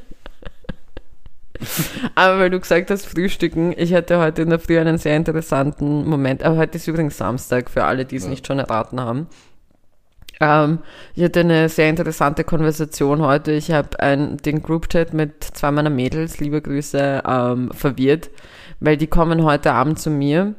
[2.15, 6.07] Aber weil du gesagt hast, Frühstücken, ich hatte heute in der Früh einen sehr interessanten
[6.09, 6.43] Moment.
[6.43, 8.31] Aber heute ist übrigens Samstag, für alle, die es Ja.
[8.31, 9.27] nicht schon erraten haben.
[10.41, 10.79] Ähm,
[11.15, 13.53] ich hatte eine sehr interessante Konversation heute.
[13.53, 18.31] Ich habe ein- den Groupchat mit zwei meiner Mädels, liebe Grüße, ähm, verwirrt,
[18.79, 20.55] weil die kommen heute Abend zu mir.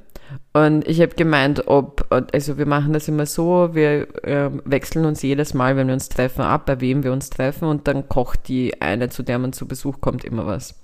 [0.53, 5.21] Und ich habe gemeint, ob, also wir machen das immer so, wir ähm, wechseln uns
[5.21, 8.47] jedes Mal, wenn wir uns treffen, ab, bei wem wir uns treffen und dann kocht
[8.47, 10.75] die eine, zu der man zu Besuch kommt, immer was.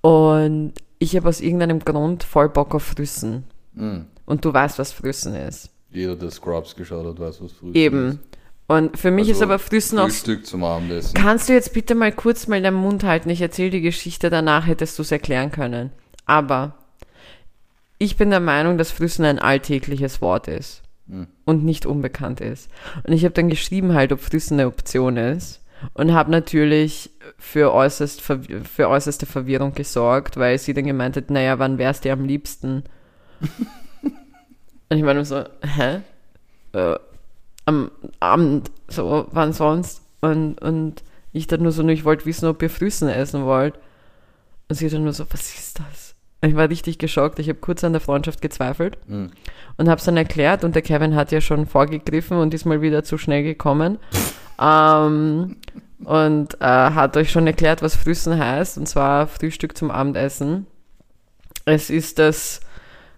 [0.00, 3.44] Und ich habe aus irgendeinem Grund voll Bock auf Früssen.
[3.74, 4.00] Mm.
[4.26, 5.70] Und du weißt, was Früssen ist.
[5.90, 8.08] Jeder, der Scrubs geschaut hat, weiß, was Frühstück Eben.
[8.08, 8.18] ist.
[8.66, 10.12] Und für mich Also ist aber Früssen aus.
[10.12, 11.14] Frühstück zum Abendessen.
[11.14, 13.30] Kannst du jetzt bitte mal kurz mal deinen Mund halten?
[13.30, 15.90] Ich erzähle die Geschichte, danach hättest du es erklären können.
[16.26, 16.74] Aber
[17.98, 21.26] ich bin der Meinung, dass Früssen ein alltägliches Wort ist Hm.
[21.46, 22.70] und nicht unbekannt ist.
[23.04, 27.72] Und ich habe dann geschrieben halt, ob Früssen eine Option ist und habe natürlich für,
[27.72, 32.26] äußerst, für äußerste Verwirrung gesorgt, weil sie dann gemeint hat, naja, wann wär's dir am
[32.26, 32.84] liebsten?
[34.02, 36.00] und ich meine so, hä?
[36.72, 36.98] Äh,
[37.64, 40.02] am Abend, so, wann sonst?
[40.20, 43.78] Und, und ich dann nur so, ich wollte wissen, ob ihr Früssen essen wollt.
[44.68, 46.07] Und sie dann nur so, was ist das?
[46.40, 47.38] Ich war richtig geschockt.
[47.40, 49.26] Ich habe kurz an der Freundschaft gezweifelt Mm.
[49.76, 50.62] und habe es dann erklärt.
[50.62, 53.98] Und der Kevin hat ja schon vorgegriffen und ist mal wieder zu schnell gekommen.
[54.60, 55.56] ähm,
[56.04, 58.78] und äh, hat euch schon erklärt, was Früssen heißt.
[58.78, 60.66] Und zwar Frühstück zum Abendessen.
[61.64, 62.60] Es ist das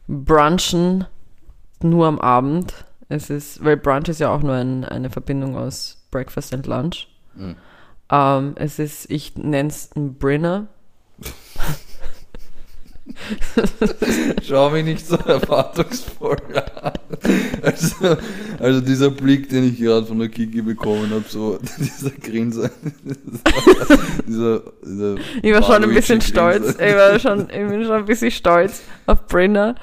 [0.09, 1.05] Brunchen
[1.83, 2.73] nur am Abend.
[3.11, 7.09] Es ist, weil Brunch ist ja auch nur ein, eine Verbindung aus Breakfast and Lunch.
[7.35, 7.51] Mm.
[8.11, 10.69] Ähm, es ist, ich nenne es ein Brinner.
[14.43, 16.37] Schau mich nicht so erwartungsvoll
[16.81, 16.93] an.
[17.63, 18.17] Also,
[18.59, 22.71] also dieser Blick, den ich gerade von der Kiki bekommen habe, so dieser Grinser.
[24.27, 26.21] dieser, dieser Ich war schon ein bisschen Waluigi-Grinser.
[26.21, 26.77] stolz.
[26.79, 29.75] Ich war schon, ich bin schon ein bisschen stolz auf Brinner.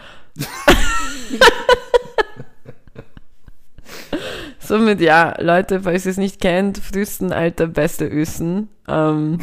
[4.60, 8.68] Somit ja, Leute, falls ihr es nicht kennt, Früsten, alter, beste Ösen.
[8.88, 9.40] Ähm,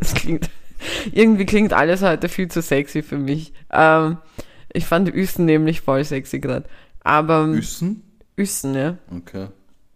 [0.00, 0.50] es klingt,
[1.12, 3.52] irgendwie klingt alles heute viel zu sexy für mich.
[3.70, 4.18] Ähm,
[4.72, 6.66] ich fand Ösen nämlich voll sexy gerade.
[7.04, 8.02] Aber Üssen?
[8.38, 8.98] Ösen, ja.
[9.14, 9.48] Okay.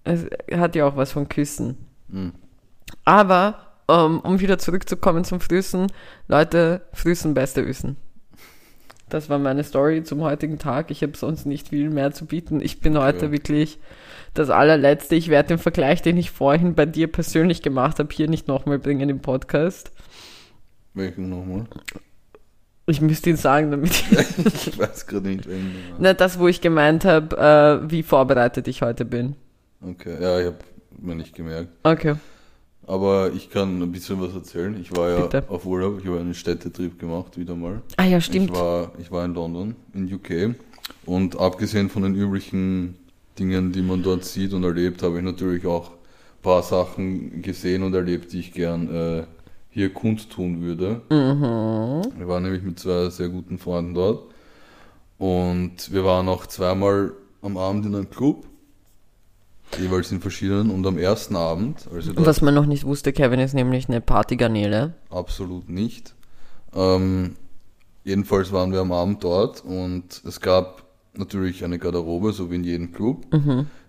[0.05, 1.77] Es hat ja auch was von Küssen.
[2.11, 2.33] Hm.
[3.05, 5.87] Aber, ähm, um wieder zurückzukommen zum Früßen,
[6.29, 7.96] Leute, Früßen, beste Ösen.
[9.09, 10.90] Das war meine Story zum heutigen Tag.
[10.90, 12.61] Ich habe sonst nicht viel mehr zu bieten.
[12.61, 13.79] Ich bin heute wirklich
[14.35, 15.14] das allerletzte.
[15.14, 18.81] Ich werde den Vergleich, den ich vorhin bei dir persönlich gemacht habe, hier nicht nochmal
[18.81, 19.92] bringen im Podcast.
[20.96, 21.66] Welchen nochmal?
[22.87, 24.66] Ich müsste ihn sagen, damit ich...
[24.68, 25.74] Ich weiß gerade nicht, welchen.
[25.98, 27.37] Na, das, wo ich gemeint habe,
[27.85, 29.37] äh, wie vorbereitet ich heute bin.
[29.82, 30.56] Okay, ja, ich habe
[30.98, 31.68] mir nicht gemerkt.
[31.82, 32.14] Okay.
[32.87, 34.74] Aber ich kann ein bisschen was erzählen.
[34.80, 35.44] Ich war ja Bitte.
[35.48, 37.82] auf Urlaub, ich habe einen Städtetrip gemacht, wieder mal.
[37.96, 38.50] Ah ja, stimmt.
[38.50, 40.54] Ich war, ich war in London, in UK.
[41.04, 42.96] Und abgesehen von den üblichen
[43.38, 47.82] Dingen, die man dort sieht und erlebt, habe ich natürlich auch ein paar Sachen gesehen
[47.82, 49.24] und erlebt, die ich gern äh,
[49.77, 51.03] hier kundtun würde.
[51.11, 52.19] Mhm.
[52.19, 54.23] Wir waren nämlich mit zwei sehr guten Freunden dort.
[55.19, 57.12] Und wir waren auch zweimal
[57.43, 58.47] am Abend in einem Club.
[59.79, 60.71] Jeweils in verschiedenen.
[60.71, 63.87] Und am ersten Abend, als wir dort Was man noch nicht wusste, Kevin ist nämlich
[63.87, 64.95] eine Partygarnele.
[65.11, 66.15] Absolut nicht.
[66.75, 67.37] Ähm,
[68.03, 72.65] jedenfalls waren wir am Abend dort und es gab natürlich eine Garderobe, so wie in
[72.65, 73.27] jedem Club.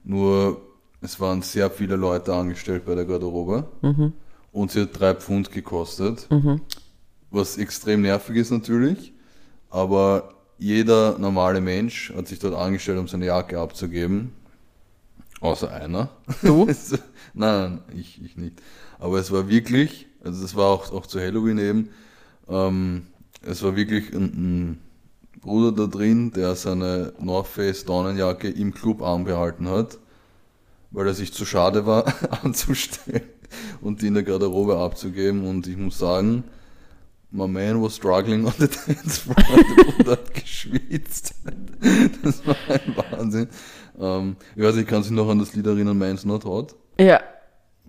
[0.03, 0.59] Nur
[0.99, 3.67] es waren sehr viele Leute angestellt bei der Garderobe
[4.57, 6.27] und sie hat drei Pfund gekostet,
[7.29, 9.13] was extrem nervig ist natürlich.
[9.69, 14.31] Aber jeder normale Mensch hat sich dort angestellt, um seine Jacke abzugeben.
[15.39, 16.09] Außer einer.
[16.41, 16.65] Du?
[17.35, 18.59] Nein, nein, ich, ich nicht.
[18.97, 21.89] Aber es war wirklich, also das war auch, auch zu Halloween eben,
[22.49, 23.05] ähm,
[23.43, 24.81] es war wirklich ein, ein
[25.39, 29.99] Bruder da drin, der seine North Face Daunenjacke im Clubarm behalten hat,
[30.89, 32.11] weil er sich zu schade war
[32.43, 33.36] anzustellen
[33.81, 35.47] und die in der Garderobe abzugeben.
[35.47, 36.43] Und ich muss sagen,
[37.31, 39.59] my man was struggling on the dance floor
[39.99, 41.33] und hat geschwitzt.
[42.23, 43.47] Das war ein Wahnsinn.
[43.99, 46.75] Ähm, ich weiß nicht, kann sich noch an das Lied erinnern, Man's Not Hot?
[46.99, 47.21] Ja.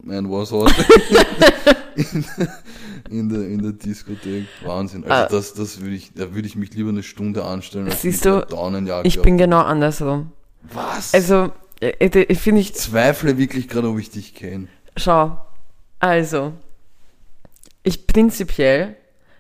[0.03, 0.73] Man was hot.
[1.97, 2.25] in,
[3.11, 4.47] in, der, in der Diskothek.
[4.63, 5.05] Wahnsinn.
[5.05, 5.29] Also Ah.
[5.29, 8.47] das, das würde ich, da würde ich mich lieber eine Stunde anstellen, als Siehst du.
[9.05, 10.33] Ich bin genau andersrum.
[10.73, 11.15] Was?
[11.15, 14.69] Also, äh, äh, finde ich, ich zweifle wirklich gerade, ob ich dich kenne.
[14.97, 15.39] schau,
[16.01, 16.53] also,
[17.83, 18.97] ich prinzipiell,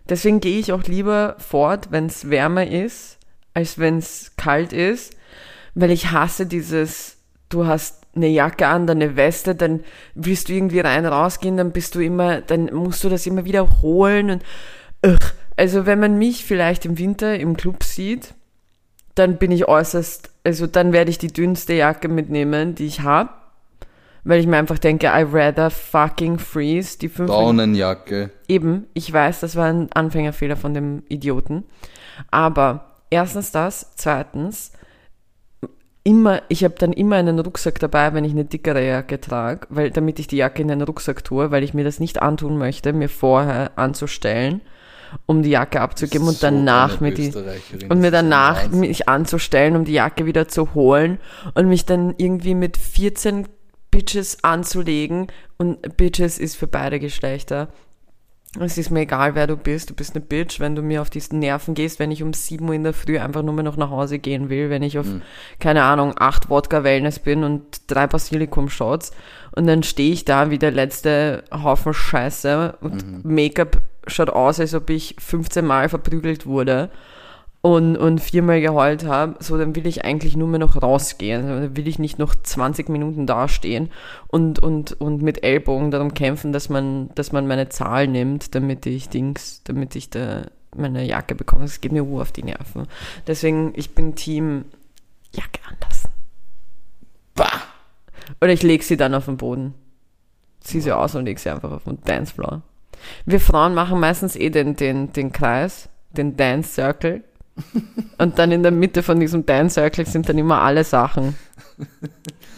[0.09, 3.19] deswegen gehe ich auch lieber fort, wenn es wärmer ist,
[3.55, 5.15] als wenn es kalt ist,
[5.75, 7.19] weil ich hasse dieses,
[7.49, 11.73] du hast eine Jacke an, dann eine Weste, dann willst du irgendwie rein rausgehen, dann
[11.73, 14.43] bist du immer, dann musst du das immer wieder holen und
[15.05, 15.33] ugh.
[15.57, 18.35] also wenn man mich vielleicht im Winter im Club sieht,
[19.15, 23.31] dann bin ich äußerst, also dann werde ich die dünnste Jacke mitnehmen, die ich habe,
[24.25, 28.31] weil ich mir einfach denke, I rather fucking freeze die fünf Daunenjacke.
[28.49, 31.65] Eben, ich weiß, das war ein Anfängerfehler von dem Idioten.
[32.31, 34.73] Aber erstens das, zweitens,
[36.05, 39.91] immer, ich habe dann immer einen Rucksack dabei, wenn ich eine dickere Jacke trage, weil
[39.91, 42.93] damit ich die Jacke in den Rucksack tue, weil ich mir das nicht antun möchte,
[42.93, 44.63] mir vorher anzustellen,
[45.27, 47.33] um die Jacke abzugeben und So danach mir die
[47.89, 51.19] und mir danach mich anzustellen, um die Jacke wieder zu holen
[51.55, 53.47] und mich dann irgendwie mit 14
[53.91, 57.69] Bitches anzulegen und Bitches ist für beide Geschlechter.
[58.59, 59.91] Es ist mir egal, wer du bist.
[59.91, 62.67] Du bist eine Bitch, wenn du mir auf diesen Nerven gehst, wenn ich um 7
[62.67, 65.07] Uhr in der Früh einfach nur mehr noch nach Hause gehen will, wenn ich auf,
[65.61, 69.13] keine Ahnung, acht Wodka-Wellness bin und drei Basilikum-Shots
[69.53, 74.75] und dann stehe ich da wie der letzte Haufen Scheiße und Make-up schaut aus, als
[74.75, 76.91] ob ich 15 Mal verprügelt wurde
[77.69, 81.45] und, und viermal geheult habe, so dann will ich eigentlich nur mehr noch rausgehen.
[81.45, 83.91] Also, Dann will ich nicht noch 20 Minuten dastehen
[84.27, 88.87] und, und, und mit Ellbogen darum kämpfen, dass man, dass man meine Zahl nimmt, damit
[88.87, 91.65] ich Dings, damit ich da meine Jacke bekomme.
[91.65, 92.87] Das geht mir ur auf die Nerven.
[93.27, 94.65] Deswegen, ich bin Team
[95.35, 96.09] Jacke anlassen.
[97.35, 97.61] Bah!
[98.41, 99.75] Oder ich lege sie dann auf den Boden.
[100.61, 102.63] Zieh sie aus und leg sie einfach auf den Dancefloor.
[103.27, 107.25] Wir Frauen machen meistens eh den, den, den Kreis, den Dance Circle.
[108.19, 111.37] Und dann in der Mitte von diesem Dance Circle sind dann immer alle Sachen.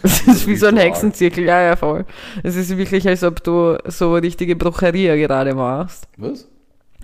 [0.02, 0.78] Es ist wie so ein.
[0.78, 2.06] Hexenzirkel, ja, ja, voll.
[2.42, 6.08] Es ist wirklich, als ob du so richtige Brucheria gerade machst.
[6.16, 6.48] Was?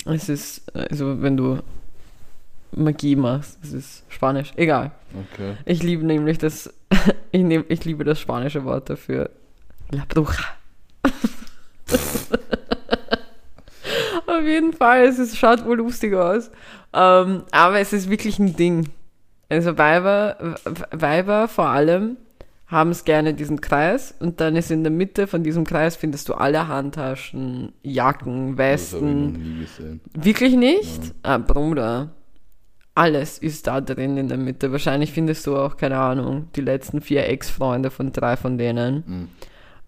[0.06, 1.58] Es ist, also wenn du
[2.72, 4.92] Magie machst, das ist Spanisch, egal.
[5.32, 5.56] Okay.
[5.64, 6.72] Ich liebe nämlich das,
[7.32, 9.28] ich, nehm, ich liebe das spanische Wort dafür.
[9.90, 10.44] La bruja.
[14.38, 16.50] Auf jeden Fall, es ist, schaut wohl lustig aus.
[16.92, 18.88] Ähm, aber es ist wirklich ein Ding.
[19.48, 20.56] Also Weiber,
[20.90, 22.16] Weiber vor allem
[22.66, 26.28] haben es gerne diesen Kreis und dann ist in der Mitte von diesem Kreis findest
[26.28, 30.00] du alle Handtaschen, Jacken, Das habe ich Westen, noch nie.
[30.14, 31.14] Wirklich nicht?
[31.22, 32.10] Ah, Bruder.
[32.96, 34.72] Alles ist da drin in der Mitte.
[34.72, 39.04] Wahrscheinlich findest du auch, keine Ahnung, die letzten vier Ex-Freunde von drei von denen.
[39.06, 39.28] Mhm.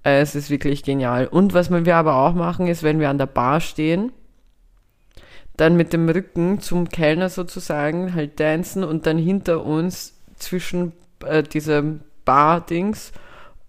[0.04, 1.26] Es ist wirklich genial.
[1.26, 4.12] Und was wir aber auch machen, ist, wenn wir an der Bar stehen,
[5.59, 10.92] dann mit dem Rücken zum Kellner sozusagen halt dancen und dann hinter uns zwischen
[11.27, 13.12] äh, diesem Bar-Dings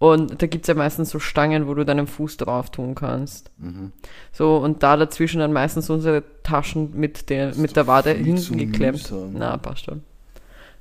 [0.00, 3.50] und da gibt's ja meistens so Stangen, wo du deinen Fuß drauf tun kannst.
[3.58, 3.92] Mhm.
[4.32, 9.10] So, und da dazwischen dann meistens unsere Taschen mit der, mit der Wade hinten geklemmt.
[9.10, 9.34] mühsam.
[9.34, 10.00] Na, passt schon.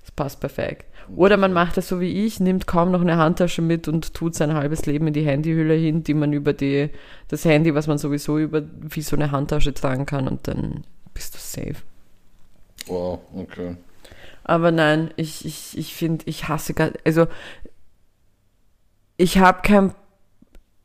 [0.02, 0.86] Das passt perfekt.
[1.14, 4.36] Oder man macht es so wie ich, nimmt kaum noch eine Handtasche mit und tut
[4.36, 6.90] sein halbes Leben in die Handyhülle hin, die man über die,
[7.28, 10.86] das Handy, was man sowieso über wie so eine Handtasche tragen kann und dann
[11.20, 11.84] bist du safe.
[12.88, 13.76] Wow, okay.
[14.46, 17.28] Aber nein, ich, ich, ich finde, ich hasse gar, also
[19.18, 19.94] ich habe kein,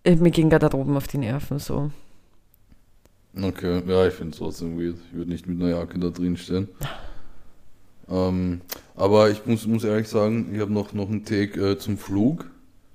[0.05, 1.93] mir ging gerade oben auf die Nerven so.
[3.41, 4.97] Okay, ja, ich finde es trotzdem weird.
[5.07, 6.69] Ich würde nicht mit einer Jacke da drin stehen.
[8.09, 8.61] Ähm,
[8.97, 12.51] aber ich muss, muss ehrlich sagen, ich habe noch, noch einen Take äh, zum Flug.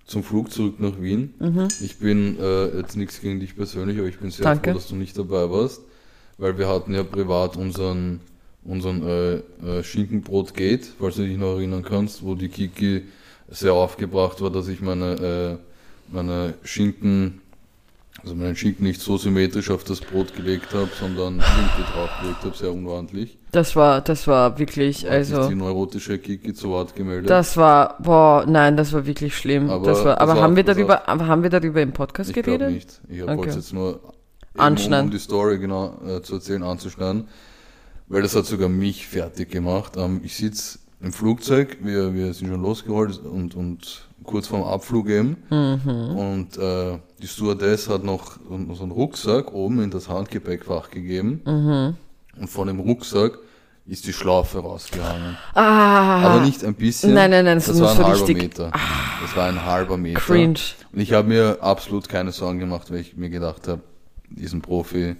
[0.05, 1.33] Zum Flug zurück nach Wien.
[1.39, 1.67] Mhm.
[1.81, 4.71] Ich bin äh, jetzt nichts gegen dich persönlich, aber ich bin sehr Danke.
[4.71, 5.81] froh, dass du nicht dabei warst.
[6.39, 8.21] Weil wir hatten ja privat unseren,
[8.63, 13.03] unseren äh, äh, Schinkenbrot-Gate, falls du dich noch erinnern kannst, wo die Kiki
[13.49, 17.41] sehr aufgebracht war, dass ich meine, äh, meine Schinken,
[18.23, 22.55] also meinen Schinken nicht so symmetrisch auf das Brot gelegt habe, sondern Linke draufgelegt habe,
[22.55, 23.37] sehr unordentlich.
[23.51, 27.29] Das war, das war wirklich, hat sich also, die neurotische Kiki zu Wort gemeldet.
[27.29, 29.69] das war, boah, nein, das war wirklich schlimm.
[29.69, 32.59] Aber das war, aber haben wir darüber, aber haben wir darüber im Podcast ich glaube
[32.59, 32.75] geredet?
[32.75, 33.01] nicht.
[33.09, 33.37] Ich Okay.
[33.37, 33.99] wollte es jetzt nur
[34.57, 35.05] Anschneiden.
[35.05, 37.27] um die Story genau äh, zu erzählen, anzuschneiden.
[38.07, 39.93] weil das hat sogar mich fertig gemacht.
[39.97, 45.07] Ähm, ich sitze im Flugzeug, wir, wir sind schon losgeholt und, und kurz vorm Abflug
[45.09, 45.37] eben.
[45.49, 51.41] Und äh, die Stewardess hat noch so einen Rucksack oben in das Handgepäckfach gegeben.
[52.37, 53.39] Und von dem Rucksack
[53.87, 55.37] ist die Schlaufe rausgehangen.
[55.55, 57.13] Ah, Aber nicht ein bisschen.
[57.13, 58.71] Nein, nein, nein, das das war ein so halber richtig- Meter.
[59.21, 60.19] Das war ein halber Meter.
[60.19, 60.59] cringe.
[60.93, 63.81] Und ich habe mir absolut keine Sorgen gemacht, weil ich mir gedacht habe,
[64.39, 65.15] diesen Profi,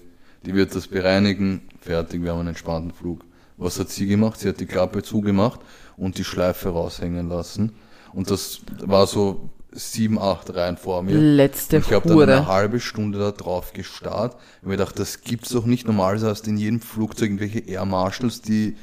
[0.45, 3.23] die wird das bereinigen, fertig, wir haben einen entspannten Flug.
[3.57, 4.39] Was hat sie gemacht?
[4.39, 5.59] Sie hat die Klappe zugemacht
[5.97, 7.73] und die Schleife raushängen lassen.
[8.13, 11.17] Und das war so sieben, acht Reihen vor mir.
[11.17, 15.21] Letzte Und ich habe dann eine halbe Stunde da drauf gestarrt und mir gedacht, das
[15.21, 15.85] gibt's doch nicht.
[15.85, 18.75] Normalerweise hast du in jedem Flugzeug irgendwelche Air Marshals, die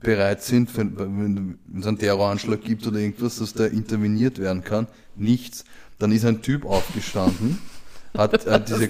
[0.00, 4.64] bereit sind, wenn, wenn wenn es einen Terroranschlag gibt oder irgendwas, dass da interveniert werden
[4.64, 4.86] kann.
[5.16, 5.64] Nichts.
[5.98, 7.58] Dann ist ein Typ aufgestanden,
[8.16, 8.88] hat äh, diese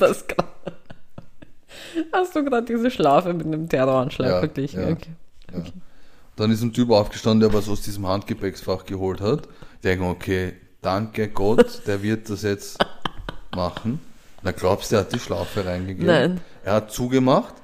[2.12, 4.80] Hast, du gerade diese Schlafe mit einem Terroranschlag Ja, verglichen?
[4.82, 4.88] ja.
[4.90, 5.10] Okay.
[5.52, 5.62] Ja.
[6.36, 9.48] Dann ist ein Typ aufgestanden, der was aus diesem Handgepäcksfach geholt hat.
[9.74, 12.78] Ich denke, okay, danke Gott, der wird das jetzt
[13.54, 14.00] machen.
[14.42, 16.06] Na, glaubst du, er hat die Schlaufe reingegeben?
[16.06, 16.40] Nein.
[16.64, 17.54] Er hat zugemacht,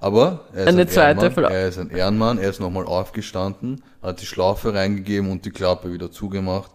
[0.00, 1.52] aber er ist Eine ein zweite Ehrenmann.
[1.52, 5.92] Er ist ein Ehrenmann, er ist nochmal aufgestanden, hat die Schlaufe reingegeben und die Klappe
[5.92, 6.70] wieder zugemacht.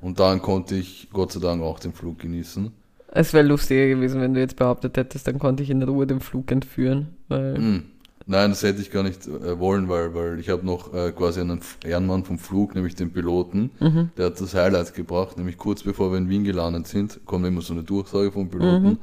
[0.00, 2.72] Und dann konnte ich Gott sei Dank auch den Flug genießen.
[3.14, 6.20] Es wäre lustiger gewesen, wenn du jetzt behauptet hättest, dann konnte ich in Ruhe den
[6.20, 7.08] Flug entführen.
[7.28, 7.82] Weil Hm.
[8.24, 11.40] Nein, das hätte ich gar nicht äh, wollen, weil, weil ich habe noch äh, quasi
[11.40, 14.10] einen Ehrenmann vom Flug, nämlich den Piloten, Mhm.
[14.16, 17.60] der hat das Highlight gebracht, nämlich kurz bevor wir in Wien gelandet sind, kommt immer
[17.62, 18.82] so eine Durchsage vom Piloten.
[18.90, 18.98] Mhm.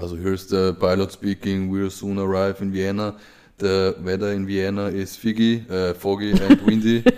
[0.00, 3.16] Also here's the pilot speaking, we'll soon arrive in Vienna.
[3.58, 7.02] The weather in Vienna is figgy, äh, foggy and windy.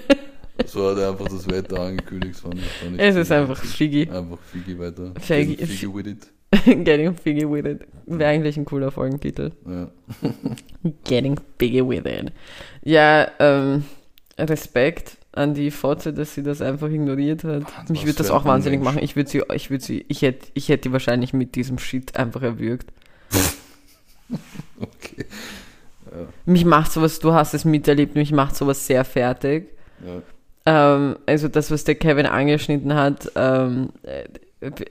[0.67, 2.39] so hat er einfach das Wetter angekündigt.
[2.41, 4.09] Fand ich, es ist einfach figgy.
[4.11, 5.13] Einfach figgy weiter.
[5.21, 6.27] Figgy- Getting figgy with it.
[6.85, 7.81] Getting figgy with it.
[8.07, 9.53] Wäre eigentlich ein cooler Folgentitel.
[9.67, 9.91] Ja.
[11.05, 12.33] Getting bigger with it.
[12.83, 13.85] Ja, ähm,
[14.39, 17.63] Respekt an die Fotze, dass sie das einfach ignoriert hat.
[17.65, 18.95] Wahnsinn, Mich würde das auch wahnsinnig Unmensch.
[18.97, 19.05] machen.
[19.05, 22.17] Ich würde sie, ich würde sie, ich hätte, ich hätte die wahrscheinlich mit diesem Shit
[22.17, 22.93] einfach erwürgt.
[24.81, 25.27] Okay.
[26.47, 29.69] Mich macht sowas, du hast es miterlebt, mich macht sowas sehr fertig.
[30.05, 30.23] Ja.
[30.67, 34.25] Ähm, also das, was der Kevin angeschnitten hat, ähm, äh,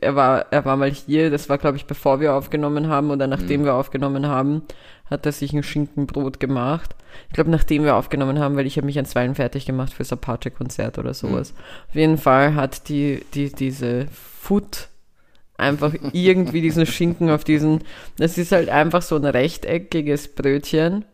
[0.02, 3.28] er war, er war mal hier, das war glaube ich bevor wir aufgenommen haben oder
[3.28, 3.66] nachdem Mhm.
[3.66, 4.64] wir aufgenommen haben,
[5.06, 6.96] hat er sich ein Schinkenbrot gemacht.
[7.28, 10.12] Ich glaube nachdem wir aufgenommen haben, weil ich habe mich an Zweien fertig gemacht fürs
[10.12, 11.54] Apache-Konzert oder sowas.
[11.90, 14.88] Auf jeden Fall hat die, die, diese Food
[15.58, 17.84] einfach irgendwie diesen Schinken auf diesen,
[18.18, 21.06] das ist halt einfach so ein rechteckiges Brötchen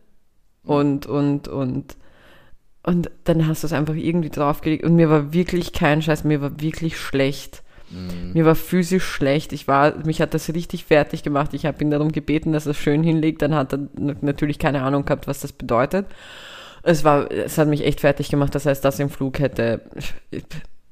[0.64, 1.96] und, und, und,
[2.86, 6.40] und dann hast du es einfach irgendwie draufgelegt und mir war wirklich kein Scheiß, mir
[6.40, 7.62] war wirklich schlecht.
[7.90, 8.32] Mhm.
[8.32, 9.52] Mir war physisch schlecht.
[9.52, 11.52] Ich war, mich hat das richtig fertig gemacht.
[11.52, 13.42] Ich habe ihn darum gebeten, dass er es schön hinlegt.
[13.42, 16.06] Dann hat er natürlich keine Ahnung gehabt, was das bedeutet.
[16.82, 18.54] Es war, es hat mich echt fertig gemacht.
[18.54, 19.82] Das heißt, das im Flug hätte,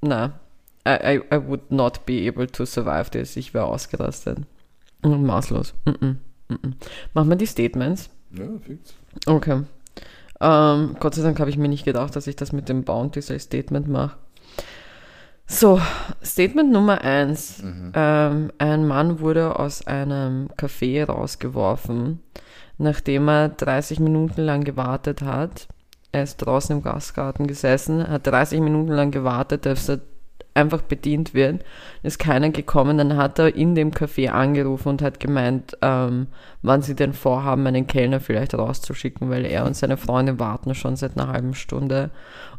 [0.00, 0.38] na,
[0.86, 3.36] I, I, I would not be able to survive this.
[3.36, 4.38] Ich wäre ausgerastet.
[5.02, 5.74] Und maßlos.
[5.86, 6.16] -mm,
[6.48, 6.72] mm -mm.
[7.12, 8.10] Machen wir die Statements.
[8.32, 8.94] Ja, fix.
[9.26, 9.62] Okay.
[10.40, 13.30] Ähm, Gott sei Dank habe ich mir nicht gedacht, dass ich das mit dem Bounties
[13.30, 14.16] als Statement mache.
[15.46, 15.80] So,
[16.22, 17.62] Statement Nummer eins.
[17.94, 22.20] Ähm, ein Mann wurde aus einem Café rausgeworfen,
[22.78, 25.68] nachdem er 30 Minuten lang gewartet hat.
[26.12, 30.00] Er ist draußen im Gastgarten gesessen, hat 30 Minuten lang gewartet, dass er
[30.54, 31.64] einfach bedient wird.
[32.02, 32.96] Ist keiner gekommen.
[32.96, 36.28] Dann hat er in dem Café angerufen und hat gemeint, ähm,
[36.62, 40.96] wann sie denn vorhaben, einen Kellner vielleicht rauszuschicken, weil er und seine Freunde warten schon
[40.96, 42.10] seit einer halben Stunde.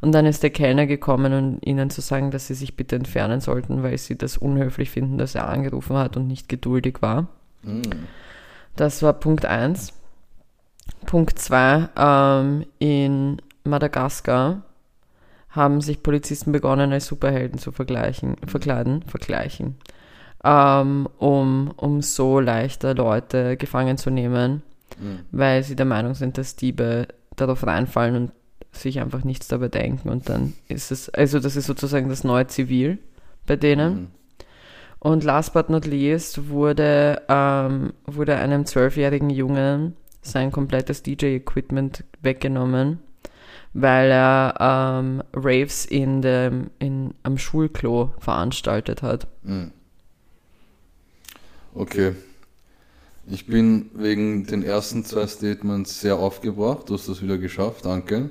[0.02, 3.40] Und dann ist der Kellner gekommen, um ihnen zu sagen, dass sie sich bitte entfernen
[3.40, 7.28] sollten, weil sie das unhöflich finden, dass er angerufen hat und nicht geduldig war.
[7.64, 7.82] Mhm.
[8.76, 9.94] Das war Punkt 1.
[11.06, 11.90] Punkt 2.
[11.96, 14.64] Ähm, in Madagaskar
[15.56, 19.76] haben sich Polizisten begonnen, als Superhelden zu vergleichen, verkleiden, vergleichen,
[20.44, 24.62] ähm, um, um so leichter Leute gefangen zu nehmen,
[25.00, 25.20] Mhm.
[25.32, 28.32] weil sie der Meinung sind, dass Diebe darauf reinfallen und
[28.72, 30.10] sich einfach nichts dabei denken.
[30.10, 33.00] Und dann ist es, also das ist sozusagen das neue Zivil
[33.46, 33.94] bei denen.
[33.94, 34.08] Mhm.
[35.00, 43.00] Und last but not least wurde, ähm, wurde einem zwölfjährigen Jungen sein komplettes DJ-Equipment weggenommen,
[43.76, 44.56] weil er
[45.02, 49.28] ähm, Raves in dem, in, am Schulklo veranstaltet hat.
[49.44, 49.72] Mhm.
[51.74, 52.14] Okay.
[53.28, 56.90] Ich bin wegen den ersten zwei Statements sehr aufgebracht.
[56.90, 58.30] Du hast das wieder geschafft, danke.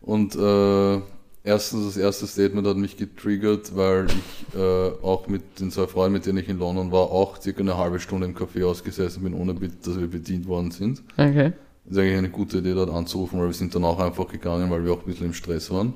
[0.00, 1.00] Und äh,
[1.42, 6.14] erstens, das erste Statement hat mich getriggert, weil ich äh, auch mit den zwei Freunden,
[6.14, 9.34] mit denen ich in London war, auch circa eine halbe Stunde im Café ausgesessen bin,
[9.34, 11.02] ohne dass wir bedient worden sind.
[11.18, 11.52] Okay.
[11.88, 14.84] Ist eigentlich eine gute Idee, dort anzurufen, weil wir sind dann auch einfach gegangen, weil
[14.84, 15.92] wir auch ein bisschen im Stress waren.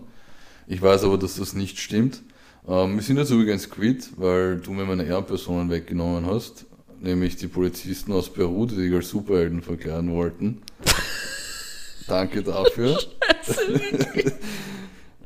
[0.67, 2.23] Ich weiß aber, dass das nicht stimmt.
[2.69, 6.67] Ähm, wir sind jetzt übrigens quitt, weil du mir meine Ehrenpersonen weggenommen hast,
[7.01, 10.61] nämlich die Polizisten aus Peru, die sich als Superhelden verkleiden wollten.
[12.07, 12.99] Danke dafür.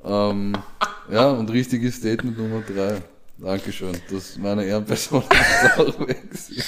[0.04, 0.52] ähm,
[1.10, 3.02] ja, und richtiges Statement Nummer drei.
[3.38, 5.24] Dankeschön, dass meine Ehrenperson
[5.76, 6.62] auch weg sind.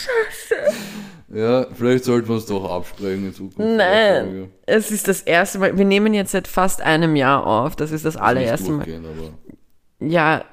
[1.34, 3.58] Ja, vielleicht sollten wir es doch absprechen in Zukunft.
[3.58, 5.76] Nein, es ist das erste Mal.
[5.76, 7.74] Wir nehmen jetzt seit fast einem Jahr auf.
[7.74, 8.86] Das ist das allererste Mal.
[9.98, 10.44] Ja,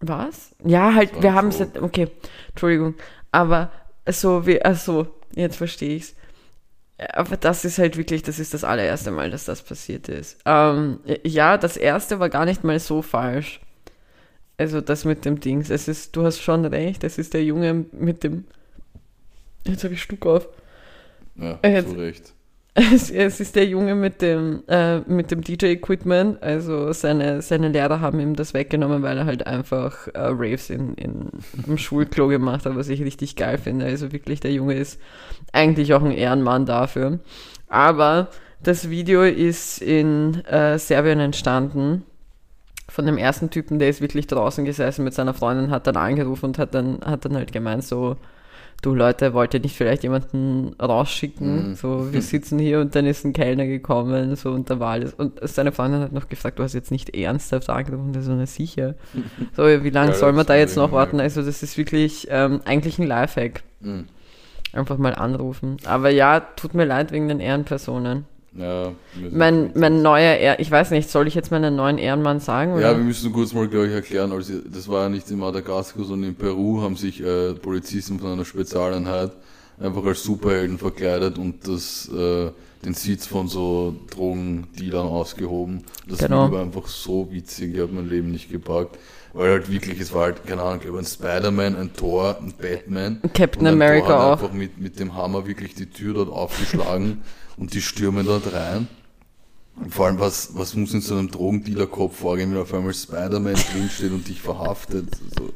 [0.00, 0.54] was?
[0.64, 1.70] Ja, halt, wir haben Joke.
[1.72, 2.08] seit, okay,
[2.48, 2.94] Entschuldigung,
[3.30, 3.70] aber
[4.08, 6.14] so wie, also, jetzt verstehe ich's.
[7.12, 10.38] Aber das ist halt wirklich, das ist das allererste Mal, dass das passiert ist.
[10.46, 13.60] Ähm, ja, das erste war gar nicht mal so falsch.
[14.56, 17.86] Also das mit dem Dings, es ist, du hast schon recht, es ist der Junge
[17.92, 18.44] mit dem,
[19.66, 20.48] jetzt habe ich Stuck auf.
[21.36, 22.32] ja, Äh, jetzt- zu Recht.
[22.74, 26.42] Es, es ist der Junge mit dem, äh, mit dem DJ-Equipment.
[26.42, 30.94] Also seine, seine Lehrer haben ihm das weggenommen, weil er halt einfach äh, Raves in,
[30.94, 31.28] in,
[31.66, 33.84] im Schulklo gemacht hat, was ich richtig geil finde.
[33.84, 34.98] Also wirklich, der Junge ist
[35.52, 37.18] eigentlich auch ein Ehrenmann dafür.
[37.68, 38.28] Aber
[38.62, 42.04] das Video ist in äh, Serbien entstanden.
[42.88, 46.46] Von dem ersten Typen, der ist wirklich draußen gesessen mit seiner Freundin, hat dann angerufen
[46.46, 48.16] und hat dann, hat dann halt gemeint, so,
[48.80, 51.70] du Leute, wollt ihr nicht vielleicht jemanden rausschicken?
[51.70, 51.74] Mhm.
[51.74, 55.14] So, wir sitzen hier und dann ist ein Kellner gekommen, so und da war alles.
[55.14, 58.46] Und seine Freundin hat noch gefragt, du hast jetzt nicht ernsthaft angerufen, er so, na
[58.46, 58.94] sicher.
[59.56, 61.20] So, wie lange Ja, soll man das da jetzt noch warten?
[61.20, 63.62] Also, das ist wirklich ähm, eigentlich ein Lifehack.
[63.80, 64.06] Mhm.
[64.72, 65.76] Einfach mal anrufen.
[65.84, 68.24] Aber ja, tut mir leid wegen den Ehrenpersonen.
[68.54, 68.92] Ja,
[69.30, 72.74] Mein, mein neuer Ehr ich weiß nicht, soll ich jetzt meinen neuen Ehrenmann sagen?
[72.74, 72.82] Oder?
[72.82, 76.04] Ja, wir müssen kurz mal, glaube ich, erklären, also das war ja nicht in Madagaskar,
[76.04, 79.32] sondern in Peru haben sich äh, Polizisten von einer Spezialeinheit
[79.80, 82.50] einfach als Superhelden verkleidet und das, äh,
[82.84, 85.84] den Sitz von so Drogendealern ausgehoben.
[86.06, 86.50] Das Genau.
[86.52, 88.98] War einfach so witzig, ich habe mein Leben nicht gepackt.
[89.34, 93.18] Weil halt wirklich, es war halt, keine Ahnung, glaube ein Spider-Man, ein Thor, ein Batman.
[93.32, 94.32] Captain America Thor hat auch.
[94.32, 97.22] einfach mit, mit dem Hammer wirklich die Tür dort aufgeschlagen
[97.56, 98.88] und die stürmen dort rein.
[99.76, 103.54] Und vor allem, was, was muss in so einem Drogendealer-Kopf vorgehen, wenn auf einmal Spider-Man
[103.72, 105.06] drinsteht und dich verhaftet?
[105.30, 105.50] Also,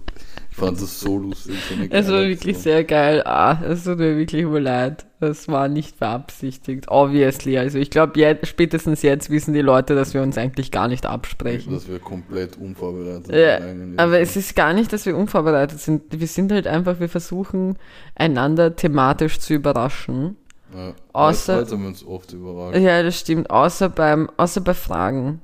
[0.51, 1.55] ich fand das so lustig.
[1.69, 2.63] So Es war wirklich Aktion.
[2.63, 3.23] sehr geil.
[3.27, 5.05] Ah, es tut mir wirklich nur leid.
[5.21, 6.87] Das war nicht beabsichtigt.
[6.89, 7.59] Obviously.
[7.59, 11.05] Also ich glaube, jetzt, spätestens jetzt wissen die Leute, dass wir uns eigentlich gar nicht
[11.05, 11.75] absprechen.
[11.75, 13.99] Dass wir komplett unvorbereitet Ja, reingehen.
[13.99, 16.05] aber es ist gar nicht, dass wir unvorbereitet sind.
[16.19, 17.77] Wir sind halt einfach, wir versuchen
[18.15, 20.37] einander thematisch zu überraschen.
[20.77, 20.93] Ja.
[21.13, 22.79] außer- haben wir uns oft überrascht.
[22.79, 23.51] Ja, das stimmt.
[23.51, 25.41] Außer beim, außer bei Fragen.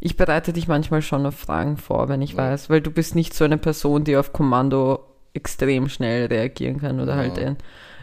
[0.00, 2.38] Ich bereite dich manchmal schon auf Fragen vor, wenn ich Ja.
[2.38, 5.00] weiß, weil du bist nicht so eine Person, die auf Kommando
[5.34, 7.18] extrem schnell reagieren kann oder Ja.
[7.18, 7.56] halt ein,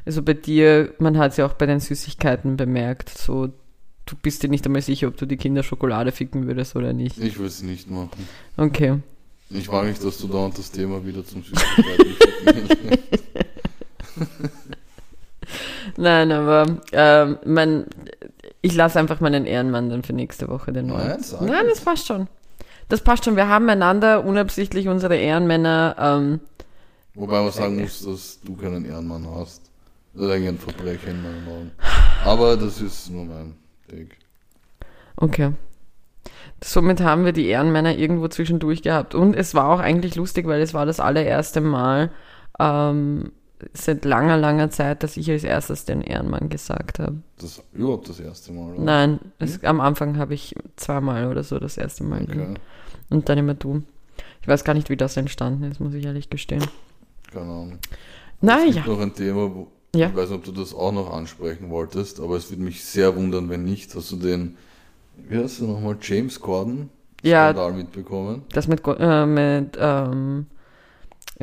[0.06, 3.48] also bei dir, man hat es ja auch bei den Süßigkeiten bemerkt, so
[4.06, 7.18] du bist dir nicht einmal sicher, ob du die Kinder Schokolade ficken würdest oder nicht.
[7.20, 8.10] Ich will es nicht machen.
[8.58, 9.00] Okay.
[9.50, 12.16] Ich mag nicht, dass du da und das Thema wieder zum Süßigkeiten
[16.04, 17.86] Nein, aber ähm, mein,
[18.62, 21.08] ich lasse einfach meinen Ehrenmann dann für nächste Woche den neuen.
[21.08, 22.28] Nein, sag Nein, das passt schon.
[22.90, 23.38] Das passt schon.
[23.38, 25.96] Wir haben einander unabsichtlich unsere Ehrenmänner.
[25.98, 26.42] Ähm,
[27.14, 29.62] Wobei man sagen muss, dass du keinen Ehrenmann hast.
[30.14, 31.72] Das ist eigentlich ein Verbrechen in meinen Augen.
[32.26, 33.56] Aber das ist nur mein
[33.90, 34.10] Take.
[35.16, 35.54] okay.
[36.62, 39.16] Somit haben wir die Ehrenmänner irgendwo zwischendurch gehabt.
[39.16, 42.12] Und es war auch eigentlich lustig, weil es war das allererste Mal
[42.60, 43.32] ähm,
[43.74, 47.18] seit langer, langer Zeit, dass ich als erstes den Ehrenmann gesagt habe.
[47.38, 48.84] Das ist überhaupt das erste Mal, oder?
[48.84, 52.24] Nein, es, am Anfang habe ich zweimal oder so das erste Mal.
[52.24, 52.54] Okay,
[53.10, 53.84] Und dann immer du.
[54.42, 56.64] Ich weiß gar nicht, wie das entstanden ist, muss ich ehrlich gestehen.
[57.32, 57.80] keine Ahnung.
[57.82, 57.88] Es
[58.42, 58.72] Naja.
[58.72, 60.08] gibt noch ein Thema, wo, Ja.
[60.10, 63.16] ich weiß nicht, ob du das auch noch ansprechen wolltest, aber es würde mich sehr
[63.16, 63.96] wundern, wenn nicht.
[63.96, 64.58] Hast du den,
[65.30, 66.90] wie heißt du nochmal, James Corden
[67.22, 68.44] Ja, Skandal mitbekommen?
[68.52, 70.48] das mit, äh, mit ähm,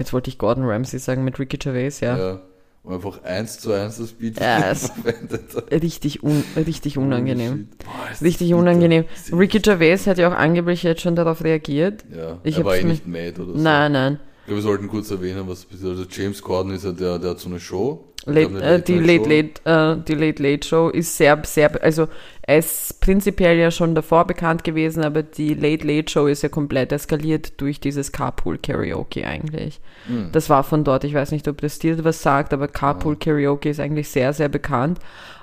[0.01, 2.41] jetzt wollte ich Gordon Ramsay sagen, mit Ricky Gervais, ja.
[2.83, 5.71] Wo einfach eins zu eins das Beat Ja, verwendet hat.
[5.71, 7.69] Richtig, un richtig unangenehm.
[7.85, 9.05] Boah, Richtig unangenehm.
[9.33, 12.05] Ricky Gervais hat ja auch angeblich jetzt schon darauf reagiert.
[12.11, 13.59] Ja, Ich er war eh nicht mad oder so.
[13.59, 14.21] Nein, nein.
[14.41, 15.91] Ich glaube, wir sollten kurz erwähnen, was passiert.
[15.91, 18.10] Also James Corden ist ja der, der hat so eine Show.
[18.27, 18.99] Late, glaub, äh, die.
[18.99, 22.09] Late Late, äh, die Late Late Show ist sehr, sehr, also
[22.47, 26.93] ist prinzipiell ja schon davor bekannt gewesen, aber die Late Late Show ist ja komplett
[26.93, 29.81] eskaliert durch dieses Carpool Karaoke eigentlich.
[30.07, 30.31] Hm.
[30.33, 33.71] Das war von dort, ich weiß nicht, ob das dir was sagt, aber Carpool Karaoke
[33.71, 34.99] ist eigentlich sehr, sehr bekannt,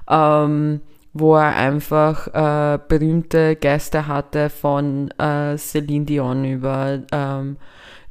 [0.09, 0.81] ähm,
[1.13, 7.57] wo er einfach äh, berühmte Gäste hatte von äh, Celine Dion über, ähm,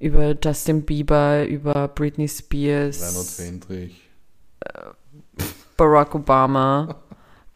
[0.01, 3.03] über Justin Bieber, über Britney Spears.
[3.03, 4.06] Reinhard Fendrich.
[5.77, 6.97] Barack Obama,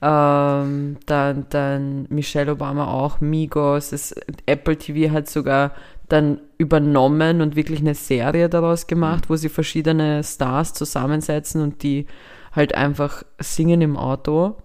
[0.02, 3.90] Ähm, dann, dann Michelle Obama auch, Migos.
[3.90, 4.14] Das,
[4.46, 5.72] Apple TV hat sogar
[6.08, 12.06] dann übernommen und wirklich eine Serie daraus gemacht, wo sie verschiedene Stars zusammensetzen und die
[12.52, 14.56] halt einfach singen im Auto.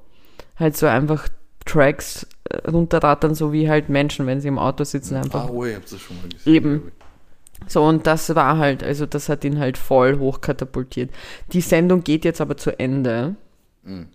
[0.58, 1.28] Halt so einfach
[1.66, 5.48] Tracks äh, runterrattern, so wie halt Menschen, wenn sie im Auto sitzen, einfach.
[5.48, 6.54] Ah, oh, ich hab's das schon mal gesehen.
[6.54, 6.92] Eben.
[7.68, 11.10] So, und das war halt, also das hat ihn halt voll hochkatapultiert.
[11.54, 13.36] Die Sendung geht jetzt aber zu Ende.
[13.84, 14.08] Mhm.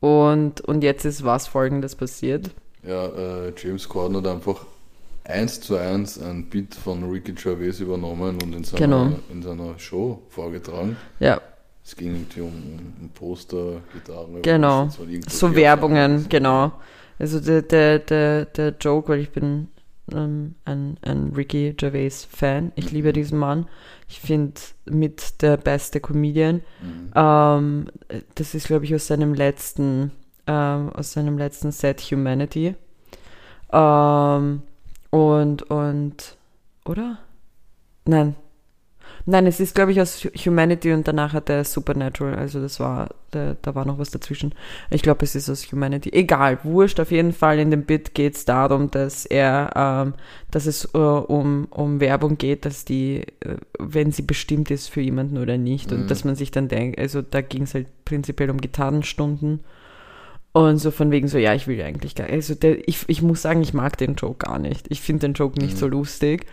[0.00, 2.50] Und, und jetzt ist was folgendes passiert.
[2.86, 4.66] Ja, äh, James Corden hat einfach
[5.24, 9.12] eins zu eins ein Beat von Ricky Gervais übernommen und in seiner, Genau.
[9.30, 10.96] in seiner Show vorgetragen.
[11.20, 11.40] Ja,
[11.82, 12.48] Es ging irgendwie um,
[13.00, 14.40] um Poster, Gitarre.
[14.42, 14.88] Genau.
[15.28, 16.72] so Werbungen, genau.
[17.18, 19.68] Also der, der, der, der Joke, weil ich bin
[20.12, 22.72] ähm, ein, ein Ricky Gervais Fan.
[22.74, 23.66] Ich liebe diesen Mann.
[24.08, 26.62] Ich finde mit der beste Comedian.
[26.82, 27.10] Mhm.
[27.14, 27.86] Ähm,
[28.34, 30.12] das ist, glaube ich, aus seinem letzten,
[30.46, 32.74] ähm, aus seinem letzten Set Humanity.
[33.72, 34.62] Ähm,
[35.10, 36.36] und, und,
[36.84, 37.18] oder?
[38.04, 38.36] Nein.
[39.26, 42.34] Nein, es ist, glaube ich, aus Humanity und danach hat er Supernatural.
[42.34, 44.54] Also das war, da, da war noch was dazwischen.
[44.90, 46.10] Ich glaube, es ist aus Humanity.
[46.12, 47.00] Egal, wurscht.
[47.00, 50.14] Auf jeden Fall in dem Bit geht es darum, dass er, ähm,
[50.50, 55.00] dass es äh, um, um Werbung geht, dass die, äh, wenn sie bestimmt ist für
[55.00, 55.90] jemanden oder nicht.
[55.90, 56.06] Und Mhm.
[56.08, 59.60] dass man sich dann denkt, also da ging es halt prinzipiell um Gitarrenstunden.
[60.52, 63.40] Und so von wegen so, ja, ich will eigentlich gar Also der, ich, ich muss
[63.42, 64.86] sagen, ich mag den Joke gar nicht.
[64.90, 65.78] Ich finde den Joke nicht Mhm.
[65.78, 66.46] so lustig.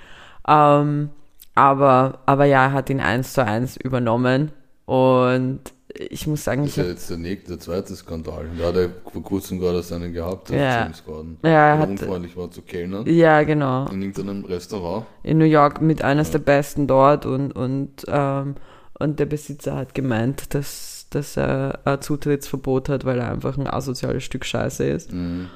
[0.48, 1.10] Ähm,
[1.56, 4.52] aber, aber ja, er hat ihn eins zu eins übernommen.
[4.86, 5.62] Und
[5.94, 8.46] ich muss sagen, Das ist ja jetzt der, nächste, der zweite Skandal.
[8.58, 10.84] Da hat er vor kurzem gerade seinen gehabt, Ja.
[10.84, 11.38] James Corden.
[11.44, 13.88] Ja, er der hat- unfreundlich war zu Kellnern ja, genau.
[13.90, 15.06] in irgendeinem Restaurant.
[15.24, 16.34] In New York mit eines Ja.
[16.34, 18.56] der besten dort und, und, ähm,
[19.00, 23.68] und der Besitzer hat gemeint, dass, dass er ein Zutrittsverbot hat, weil er einfach ein
[23.68, 25.12] asoziales Stück Scheiße ist.
[25.12, 25.50] Mhm.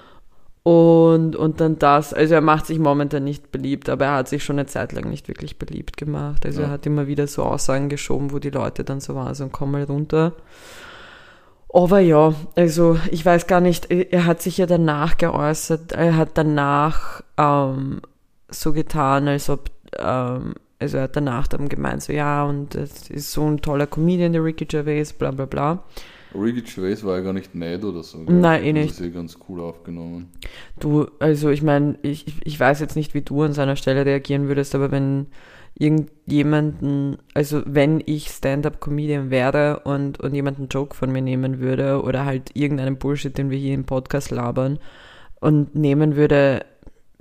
[0.68, 4.44] Und, und dann das, also er macht sich momentan nicht beliebt, aber er hat sich
[4.44, 6.44] schon eine Zeit lang nicht wirklich beliebt gemacht.
[6.44, 6.68] Also Ja.
[6.68, 9.72] er hat immer wieder so Aussagen geschoben, wo die Leute dann so waren, so komm
[9.74, 10.34] mal runter.
[11.72, 16.30] Aber ja, also ich weiß gar nicht, er hat sich ja danach geäußert, er hat
[16.34, 18.02] danach ähm,
[18.50, 23.12] so getan, als ob, ähm, also er hat danach dann gemeint, so ja, und es
[23.12, 25.84] ist so ein toller Comedian, der Ricky Gervais, bla bla bla.
[26.38, 28.20] Ricky Gervais war ja gar nicht mad oder so.
[28.26, 28.36] gell?
[28.36, 28.92] Nein, eh Das nicht.
[28.92, 30.30] ist ja ganz cool aufgenommen.
[30.80, 34.48] Du, also ich meine, ich, ich weiß jetzt nicht, wie du an seiner Stelle reagieren
[34.48, 35.28] würdest, aber wenn
[35.78, 42.02] irgendjemanden, also wenn ich Stand-up-Comedian wäre und, und jemand einen Joke von mir nehmen würde
[42.02, 44.80] oder halt irgendeinen Bullshit, den wir hier im Podcast labern
[45.42, 46.66] und nehmen würde,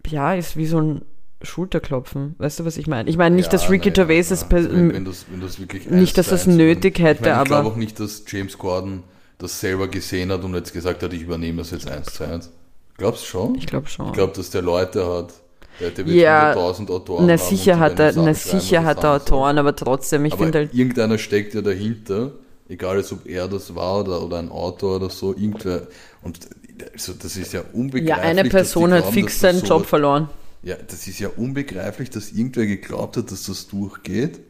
[0.07, 1.03] ja, ist wie so ein
[1.45, 2.35] Schulterklopfen.
[2.39, 3.09] Weißt du, was ich meine?
[3.09, 4.47] Ich meine nicht, Ja, dass Ricky na ja, Gervais es ja.
[4.49, 7.49] per- wenn, wenn das, wenn das wirklich Nicht, dass das nötig hätte, ich meine, ich
[7.49, 9.03] glaube aber- auch nicht, dass James Corden
[9.39, 12.51] das selber gesehen hat und jetzt gesagt hat, ich übernehme das jetzt eins zu eins.
[12.97, 13.55] Glaubst du schon?
[13.57, 14.07] ich glaube schon.
[14.07, 15.33] Ich glaube, dass der Leute hat,
[15.81, 19.15] der, der wird Ja, 100.000 Autoren na sicher hat er, na sicher hat er.
[19.15, 22.31] Autoren, aber trotzdem, ich finde halt, irgendeiner steckt ja dahinter,
[22.69, 25.89] egal jetzt, ob er das war oder, oder ein Autor oder so, irgendwer.
[26.23, 26.39] Und
[26.93, 28.09] also das ist ja unbegreiflich.
[28.09, 30.29] ja, eine Person die hat glauben, fix seinen so Job verloren.
[30.65, 34.41] Ja, das ist ja unbegreiflich, dass irgendwer geglaubt hat, dass das durchgeht.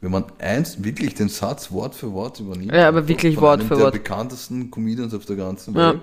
[0.00, 2.72] Wenn man eins wirklich den Satz Wort für Wort übernimmt.
[2.72, 3.94] Ja, aber wirklich von Wort einem für der Wort.
[3.94, 5.94] bekanntesten Comedians auf der ganzen Ja.
[5.94, 6.02] Welt.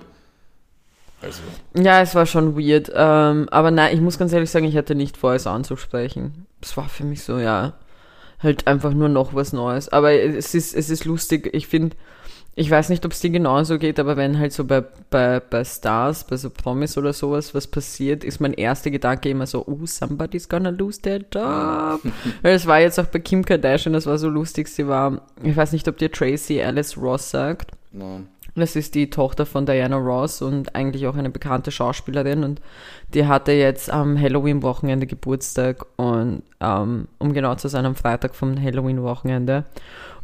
[1.22, 1.40] Also,
[1.74, 2.92] Ja, es war schon weird.
[2.94, 6.46] Ähm, aber nein, ich muss ganz ehrlich sagen, ich hatte nicht vor, es anzusprechen.
[6.60, 7.72] Es war für mich so, ja,
[8.38, 9.88] halt einfach nur noch was Neues.
[9.88, 11.48] Aber es ist, es ist lustig.
[11.54, 11.96] Ich finde,
[12.58, 15.62] ich weiß nicht, ob es dir genauso geht, aber wenn halt so bei, bei, bei
[15.62, 19.84] Stars, bei so Promis oder sowas was passiert, ist mein erster Gedanke immer so, oh,
[19.84, 22.00] somebody's gonna lose their job.
[22.42, 25.72] Es war jetzt auch bei Kim Kardashian, das war so lustig, sie war, ich weiß
[25.72, 27.72] nicht, ob dir Tracy Alice Ross sagt.
[27.92, 28.26] nein.
[28.58, 32.62] Das ist die Tochter von Diana Ross und eigentlich auch eine bekannte Schauspielerin und
[33.12, 38.58] die hatte jetzt am Halloween-Wochenende Geburtstag und ähm, um genau zu sein, am Freitag vom
[38.58, 39.66] Halloween-Wochenende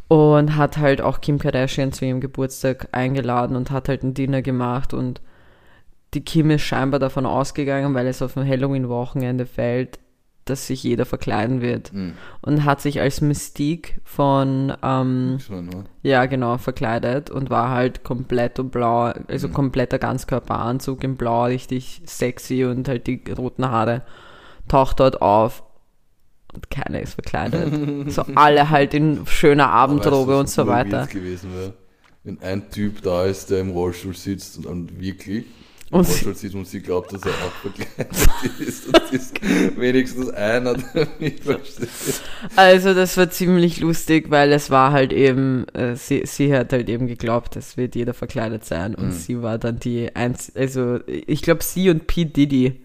[0.07, 4.41] und hat halt auch Kim Kardashian zu ihrem Geburtstag eingeladen und hat halt ein Dinner
[4.41, 5.21] gemacht und
[6.13, 9.97] die Kim ist scheinbar davon ausgegangen, weil es auf ein Halloween-Wochenende fällt,
[10.45, 12.13] dass sich jeder verkleiden wird Hm.
[12.41, 15.37] und hat sich als Mystique von ähm,
[16.03, 19.53] ja, genau, verkleidet und war halt komplett und blau, also Mhm.
[19.53, 24.01] kompletter Ganzkörperanzug in blau, richtig sexy und halt die roten Haare
[24.67, 25.63] taucht dort auf
[26.55, 28.11] und keiner ist verkleidet.
[28.11, 31.07] so alle halt in schöner Abendrobe Weißt und so weiter.
[31.07, 31.73] gewesen wäre?
[32.23, 35.43] Wenn ein Typ da ist, der im Rollstuhl sitzt und, und wirklich
[35.91, 38.87] Und sie, sie, Vorschau sieht und sie glaubt, dass er auch verkleidet ist.
[38.87, 39.41] Und ist
[39.77, 41.89] wenigstens einer, der mich versteht.
[42.55, 46.87] also das war ziemlich lustig, weil es war halt eben, äh, sie, sie hat halt
[46.87, 48.95] eben geglaubt, es wird jeder verkleidet sein.
[48.95, 49.11] Und Mhm.
[49.11, 52.23] sie war dann die einzige, also ich glaube sie und P.
[52.23, 52.82] Diddy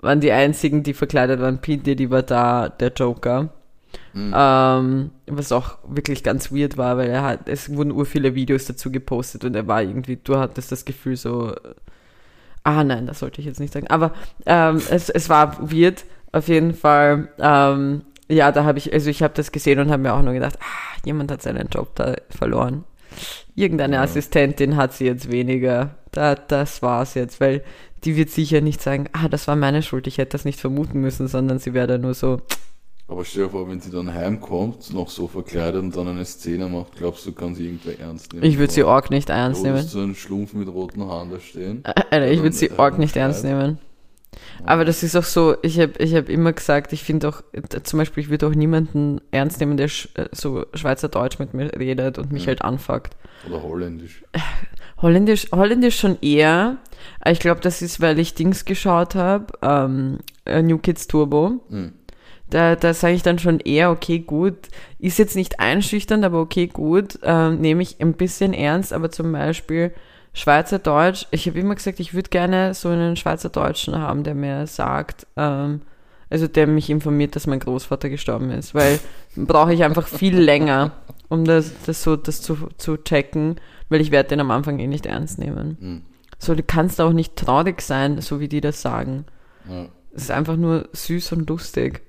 [0.00, 1.60] waren die einzigen, die verkleidet waren.
[1.60, 1.76] P.
[1.76, 3.50] Diddy war da der Joker.
[4.12, 4.34] Mhm.
[4.36, 8.64] Ähm, was auch wirklich ganz weird war, weil er hat, es wurden ur viele Videos
[8.64, 11.54] dazu gepostet und er war irgendwie, du hattest das Gefühl so,
[12.62, 14.12] ah nein, das sollte ich jetzt nicht sagen, aber
[14.46, 19.24] ähm, es, es war weird, auf jeden Fall, ähm, ja, da habe ich, also ich
[19.24, 22.14] habe das gesehen und habe mir auch nur gedacht, ah, jemand hat seinen Job da
[22.30, 22.84] verloren.
[23.56, 24.02] Irgendeine Ja.
[24.02, 25.96] Assistentin hat sie jetzt weniger.
[26.12, 27.62] Da, das war's jetzt, weil
[28.04, 31.00] die wird sicher nicht sagen, ah, das war meine Schuld, ich hätte das nicht vermuten
[31.00, 32.40] müssen, sondern sie wäre dann nur so,
[33.08, 36.68] Aber stell dir vor, wenn sie dann heimkommt, noch so verkleidet und dann eine Szene
[36.68, 38.44] macht, glaubst du, kann sie irgendwer ernst nehmen?
[38.44, 39.76] ich würde sie arg nicht ernst nehmen.
[39.76, 41.82] ist so ein Schlumpf mit roten Haaren da stehen?
[41.84, 43.78] Alter, ich würde sie äh, arg nicht ernst nehmen.
[44.64, 47.62] Aber das ist auch so, ich habe ich hab immer gesagt, ich finde auch, äh,
[47.82, 51.72] zum Beispiel, ich würde auch niemanden ernst nehmen, der sch äh, so Schweizerdeutsch mit mir
[51.78, 52.48] redet und mich Mhm.
[52.48, 53.16] halt anfuckt.
[53.48, 54.22] Oder holländisch.
[55.02, 56.76] Holländisch, Holländisch schon eher.
[57.20, 61.60] Aber Ich glaube, das ist, weil ich Dings geschaut habe, ähm, äh, New Kids Turbo.
[61.70, 61.92] Hm.
[62.50, 64.56] Da, da sage ich dann schon eher, okay, gut.
[64.98, 67.18] Ist jetzt nicht einschüchternd, aber okay, gut.
[67.22, 69.92] Ähm, Nehme ich ein bisschen ernst, aber zum Beispiel
[70.32, 71.26] Schweizerdeutsch.
[71.30, 75.82] Ich habe immer gesagt, ich würde gerne so einen Schweizerdeutschen haben, der mir sagt, ähm,
[76.28, 79.00] also der mich informiert, dass mein Großvater gestorben ist, weil
[79.36, 80.92] brauche ich einfach viel länger,
[81.28, 84.86] um das, das so das zu, zu checken, weil ich werde den am Anfang eh
[84.86, 85.76] nicht ernst nehmen.
[85.80, 86.02] Hm.
[86.38, 89.26] So, du kannst auch nicht traurig sein, so wie die das sagen.
[89.68, 89.86] Ja.
[90.12, 92.02] Es ist einfach nur süß und lustig.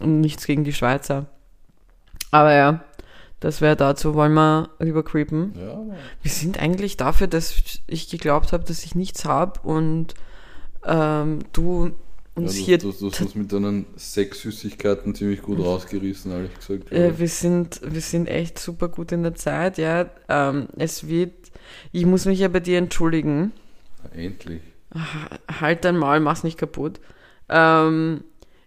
[0.00, 1.26] Und nichts gegen die Schweizer.
[2.30, 2.84] Aber ja,
[3.44, 4.14] das wäre dazu.
[4.14, 5.52] Wollen wir rübercreepen?
[5.54, 5.84] ja,
[6.22, 7.54] Wir sind eigentlich dafür, dass
[7.86, 10.14] ich geglaubt habe, dass ich nichts habe und
[10.86, 11.92] ähm, du
[12.34, 12.78] uns ja, hier.
[12.78, 16.90] du, du, du hast uns mit deinen Sexsüßigkeiten ziemlich gut rausgerissen, ehrlich gesagt.
[16.90, 20.08] Äh, wir, sind, wir sind echt super gut in der Zeit, ja.
[20.30, 21.34] Ähm, es wird.
[21.92, 23.52] Ich muss mich ja bei dir entschuldigen.
[24.14, 24.62] Endlich.
[25.60, 26.98] halt dein Maul, mach's nicht kaputt.
[27.50, 28.24] Ähm,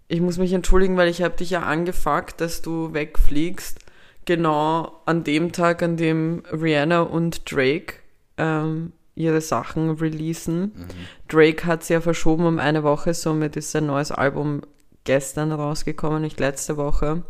[0.08, 3.80] ich muss mich entschuldigen, weil ich habe dich ja angefuckt, dass du wegfliegst.
[4.28, 7.96] Genau an dem Tag, an dem Rihanna und Drake
[8.38, 10.62] ähm, ihre Sachen releasen.
[10.62, 10.88] Mhm.
[11.30, 14.64] Drake hat es ja verschoben um eine Woche, somit ist sein neues Album
[15.06, 17.24] gestern rausgekommen, nicht letzte Woche.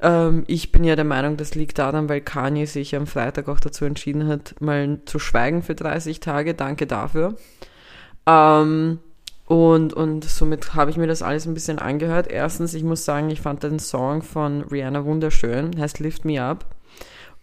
[0.00, 3.60] Ähm, ich bin ja der Meinung, das liegt daran, weil Kanye sich am Freitag auch
[3.60, 6.54] dazu entschieden hat, mal zu schweigen für 30 Tage.
[6.54, 7.36] Danke dafür.
[8.26, 9.00] Ähm,
[9.46, 12.28] und, und somit habe ich mir das alles ein bisschen angehört.
[12.30, 16.64] Erstens, ich muss sagen, ich fand den Song von Rihanna wunderschön, heißt Lift Me Up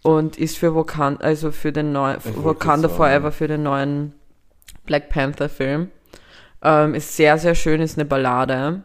[0.02, 3.30] und ist für Wakanda, also für den neuen Wakanda Forever, ja.
[3.30, 4.14] für den neuen
[4.86, 5.90] Black Panther Film.
[6.62, 8.82] Ähm, ist sehr, sehr schön, ist eine Ballade.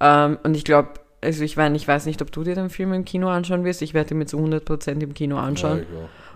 [0.00, 0.90] Ähm, und ich glaube,
[1.20, 3.82] also ich meine, ich weiß nicht, ob du dir den Film im Kino anschauen wirst.
[3.82, 5.78] Ich werde ihn mir zu 100% im Kino anschauen.
[5.78, 5.84] Ja,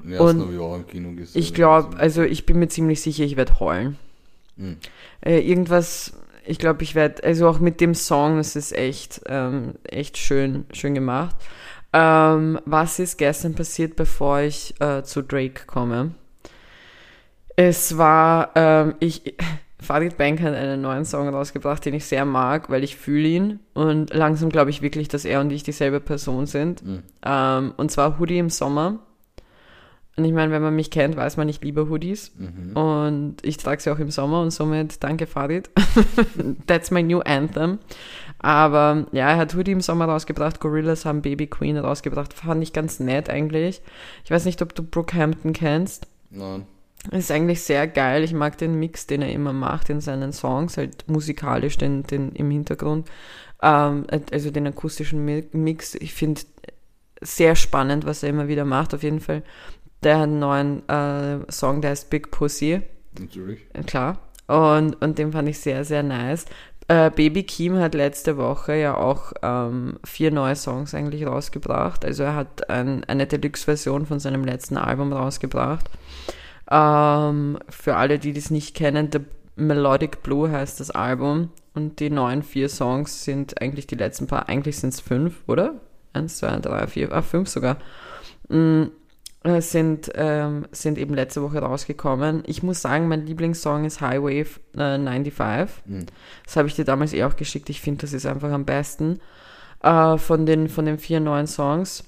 [0.04, 1.36] ich ersten Und.
[1.36, 3.96] Ich glaube, also ich bin mir ziemlich sicher, ich werde heulen.
[4.56, 4.76] Hm.
[5.20, 6.12] Äh, irgendwas,
[6.44, 10.64] ich glaube, ich werde, also auch mit dem Song, es ist echt, ähm, echt schön,
[10.72, 11.36] schön gemacht.
[11.92, 16.14] Ähm, was ist gestern passiert, bevor ich äh, zu Drake komme?
[17.54, 19.36] Es war, ähm, ich,
[19.80, 23.60] Farid Bank hat einen neuen Song rausgebracht, den ich sehr mag, weil ich fühle ihn
[23.74, 26.82] und langsam glaube ich wirklich, dass er und ich dieselbe Person sind.
[26.82, 27.02] Hm.
[27.24, 29.00] Ähm, und zwar Hoodie im Sommer.
[30.16, 32.32] Und ich meine, wenn man mich kennt, weiß man, ich liebe Hoodies.
[32.36, 32.76] Mhm.
[32.76, 35.70] Und ich trage sie auch im Sommer und somit danke Farid.
[36.66, 37.78] That's my new anthem.
[38.38, 42.34] Aber ja, er hat Hoodie im Sommer rausgebracht, Gorillas haben Baby Queen rausgebracht.
[42.34, 43.80] Fand ich ganz nett eigentlich.
[44.24, 46.06] Ich weiß nicht, ob du Brookhampton kennst.
[46.30, 46.66] Nein.
[47.10, 48.22] Ist eigentlich sehr geil.
[48.22, 52.32] Ich mag den Mix, den er immer macht in seinen Songs, halt musikalisch den, den
[52.32, 53.08] im Hintergrund.
[53.62, 55.94] Ähm, also den akustischen Mi- Mix.
[55.96, 56.42] Ich finde
[57.20, 58.94] sehr spannend, was er immer wieder macht.
[58.94, 59.42] Auf jeden Fall.
[60.02, 62.82] Der hat einen neuen äh, Song, der heißt Big Pussy.
[63.18, 63.60] Natürlich.
[63.72, 64.18] Äh, Klar.
[64.48, 66.46] Und, und den fand ich sehr, sehr nice.
[66.88, 72.04] Äh, Baby Keem hat letzte Woche ja auch ähm, vier neue Songs eigentlich rausgebracht.
[72.04, 75.88] Also er hat ein, eine Deluxe-Version von seinem letzten Album rausgebracht.
[76.70, 79.20] Ähm, für alle, die das nicht kennen, The
[79.56, 81.50] Melodic Blue heißt das Album.
[81.74, 85.74] Und die neuen vier Songs sind eigentlich die letzten paar, eigentlich sind es fünf, oder?
[86.12, 87.78] Eins, zwei, drei, vier, ah, fünf sogar.
[88.48, 88.84] Mm,
[89.60, 92.44] sind, ähm, sind eben letzte Woche rausgekommen.
[92.46, 95.84] Ich muss sagen, mein Lieblingssong ist Highway äh, 95.
[95.86, 96.06] Hm.
[96.44, 97.68] Das habe ich dir damals eh auch geschickt.
[97.68, 99.20] Ich finde, das ist einfach am besten
[99.82, 102.04] äh, von, den, von den vier neuen Songs.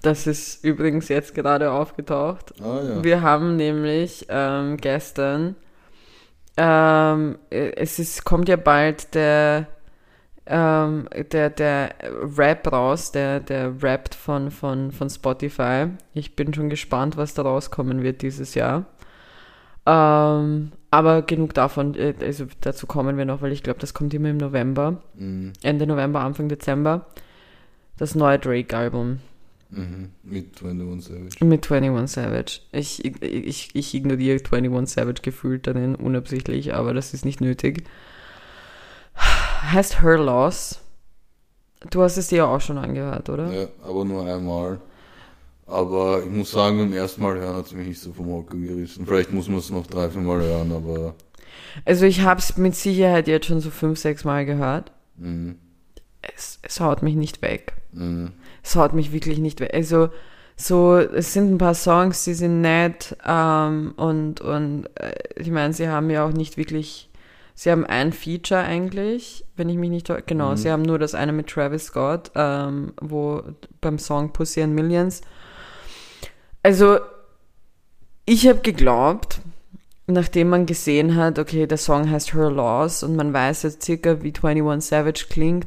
[0.00, 2.54] Das ist übrigens jetzt gerade aufgetaucht.
[2.62, 3.04] Ah ja.
[3.04, 5.56] Wir haben nämlich ähm, gestern,
[6.56, 9.66] ähm, äh, es ist, kommt ja bald der,
[10.46, 11.94] ähm, der, der
[12.36, 15.86] Rap raus, der, der rappt von, von, von Spotify.
[16.12, 18.86] Ich bin schon gespannt, was da rauskommen wird dieses Jahr.
[19.86, 24.14] Ähm, aber genug davon, äh, also dazu kommen wir noch, weil ich glaube, das kommt
[24.14, 25.02] immer im November.
[25.14, 25.52] Mhm.
[25.62, 27.06] Ende November, Anfang Dezember.
[27.96, 29.20] Das neue Drake-Album
[29.76, 30.10] Mhm.
[30.22, 31.44] Mit 21 Savage.
[31.44, 32.60] mit 21 Savage.
[32.72, 37.84] Ich, ich, ich ignoriere 21 Savage gefühlt darin, unabsichtlich, aber das ist nicht nötig.
[39.72, 40.80] Heißt Her Loss.
[41.90, 43.52] Du hast es dir ja auch schon angehört, oder?
[43.52, 44.80] Ja, aber nur einmal.
[45.66, 48.56] Aber ich muss sagen, beim ersten Mal hören hat es mich nicht so vom Hocker
[48.56, 49.06] gerissen.
[49.06, 51.14] Vielleicht muss man es noch drei, vier Mal hören, aber.
[51.84, 54.92] Also ich habe es mit Sicherheit jetzt schon so fünf, sechs Mal gehört.
[55.16, 55.56] Mhm.
[56.20, 57.74] Es, es haut mich nicht weg.
[57.92, 58.32] Mhm.
[58.62, 59.72] Es haut mich wirklich nicht weg.
[59.72, 60.10] Also
[60.56, 65.72] so, es sind ein paar Songs, die sind nett ähm, und, und äh, ich meine,
[65.72, 67.10] sie haben ja auch nicht wirklich,
[67.54, 70.56] sie haben ein Feature eigentlich, wenn ich mich nicht, genau, Mhm.
[70.56, 73.42] sie haben nur das eine mit Travis Scott, ähm, wo
[73.80, 75.20] beim Song Pussy and Millions.
[76.62, 76.98] Also,
[78.26, 79.40] ich habe geglaubt,
[80.06, 84.22] nachdem man gesehen hat, okay, der Song heißt Her Loss und man weiß jetzt circa,
[84.22, 85.66] wie 21 Savage klingt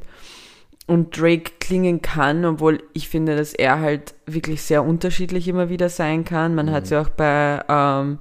[0.87, 5.89] und Drake klingen kann, obwohl ich finde, dass er halt wirklich sehr unterschiedlich immer wieder
[5.89, 6.55] sein kann.
[6.55, 8.19] Man hat ja auch bei, ähm,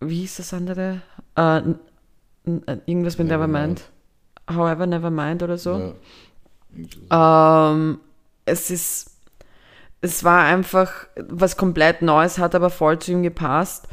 [0.00, 1.00] wie hieß das andere?
[1.36, 1.62] Äh,
[2.86, 3.82] irgendwas mit Nevermind.
[4.48, 5.94] However, Nevermind oder so.
[7.10, 7.72] Ja.
[7.72, 7.98] Ähm,
[8.44, 9.16] es ist,
[10.00, 13.88] es war einfach was komplett Neues, hat aber voll zu ihm gepasst.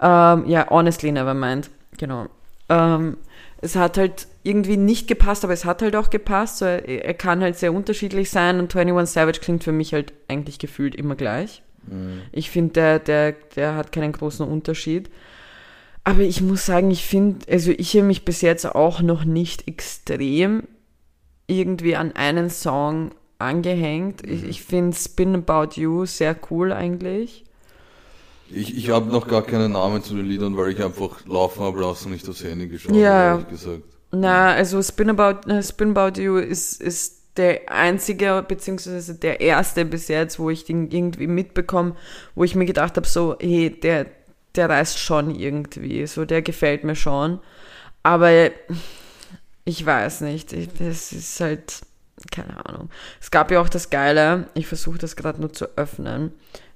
[0.00, 2.26] Ähm, ja, honestly Nevermind, genau.
[2.68, 3.16] Ähm,
[3.60, 6.58] es hat halt irgendwie nicht gepasst, aber es hat halt auch gepasst.
[6.58, 10.12] So, er, er kann halt sehr unterschiedlich sein und 21 Savage klingt für mich halt
[10.28, 11.62] eigentlich gefühlt immer gleich.
[11.86, 12.22] Mhm.
[12.30, 15.10] Ich finde, der, der, der hat keinen großen Unterschied.
[16.04, 19.68] Aber ich muss sagen, ich finde, also ich habe mich bis jetzt auch noch nicht
[19.68, 20.62] extrem
[21.46, 24.26] irgendwie an einen Song angehängt.
[24.26, 27.44] Ich, ich finde Spin About You sehr cool eigentlich.
[28.50, 31.80] Ich, ich habe noch gar keinen Namen zu den Liedern, weil ich einfach laufen habe
[31.80, 33.10] lassen und nicht aufs Handy geschaut Ja.
[33.10, 33.82] habe, ehrlich gesagt.
[34.10, 39.84] Na, also Spin About, äh, Spin About You ist, ist der einzige, beziehungsweise der erste
[39.84, 41.94] bis jetzt, wo ich den irgendwie mitbekomme,
[42.34, 44.06] wo ich mir gedacht habe, so, hey, der,
[44.58, 47.40] der reißt schon irgendwie, so, der gefällt mir schon.
[48.02, 48.30] Aber
[49.64, 51.80] ich weiß nicht, ich- es ist halt,
[52.30, 52.90] keine Ahnung.
[53.20, 56.32] Es gab ja auch das Geile, ich versuche das gerade nur zu öffnen.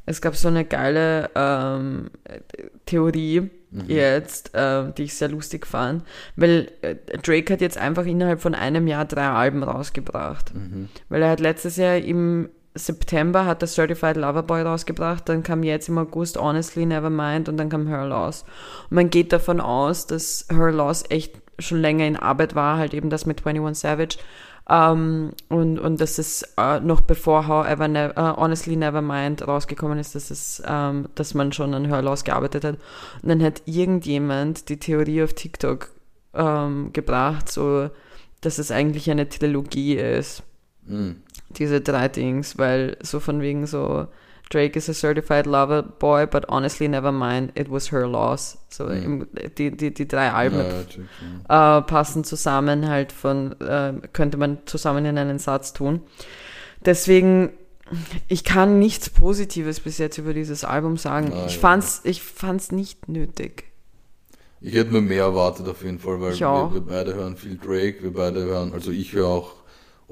[0.06, 2.10] Es gab so eine geile ähm,
[2.86, 3.50] Theorie
[3.86, 6.04] jetzt, äh, die ich sehr lustig fand,
[6.36, 10.52] weil äh, Drake hat jetzt einfach innerhalb von einem Jahr drei Alben rausgebracht.
[11.08, 15.62] Weil er hat letztes Jahr im September hat er Certified Lover Boy rausgebracht, dann kam
[15.62, 18.44] jetzt im August Honestly Nevermind und dann kam Her Loss.
[18.88, 22.94] Und man geht davon aus, dass Her Loss echt schon länger in Arbeit war, halt
[22.94, 24.16] eben das mit 21 Savage.
[24.70, 30.14] Ähm, und, und dass es äh, noch bevor However ne äh, Honestly Nevermind rausgekommen ist,
[30.14, 32.76] dass es, ähm, dass man schon an Her Loss gearbeitet hat.
[33.22, 35.90] Und dann hat irgendjemand die Theorie auf TikTok
[36.32, 37.90] ähm, gebracht, so,
[38.40, 40.42] dass es eigentlich eine Trilogie ist
[40.86, 41.22] Mhm.
[41.58, 44.06] Diese drei Dings, weil so von wegen so
[44.52, 48.58] Drake is a certified lover boy, but honestly never mind, it was her loss.
[48.68, 49.26] So im,
[49.56, 50.64] die, die, die drei Alben Ja,
[51.48, 56.02] ja, äh, passen zusammen halt von, äh, könnte man zusammen in einen Satz tun.
[56.84, 57.50] Deswegen,
[58.28, 61.32] ich kann nichts Positives bis jetzt über dieses Album sagen.
[61.34, 61.60] Ah, ich ja.
[61.60, 63.64] fand's, ich fand's nicht nötig.
[64.60, 68.02] Ich hätte mir mehr erwartet auf jeden Fall, weil wir, wir beide hören viel Drake,
[68.02, 69.61] wir beide hören, also ich höre auch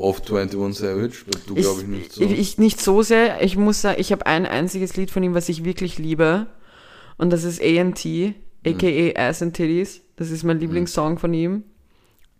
[0.00, 2.22] oft 21 Savage, du glaube ich nicht so.
[2.22, 3.42] Ich, ich nicht so sehr.
[3.42, 6.46] Ich muss sagen, ich habe ein einziges Lied von ihm, was ich wirklich liebe.
[7.18, 8.34] Und das ist A&T,
[8.66, 9.28] a.k.a.
[9.28, 10.00] Ass and Titties.
[10.16, 11.64] Das ist mein Lieblingssong von ihm.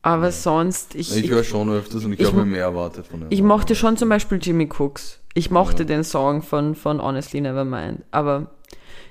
[0.03, 3.21] Aber sonst, ich, ich ich, höre schon öfters und ich, ich habe mehr erwartet von
[3.21, 3.27] ihm.
[3.29, 5.21] ich mochte schon zum Beispiel Jimmy Cooks.
[5.35, 5.89] Ich mochte Ja.
[5.89, 8.03] den Song von, von Honestly Nevermind.
[8.11, 8.51] Aber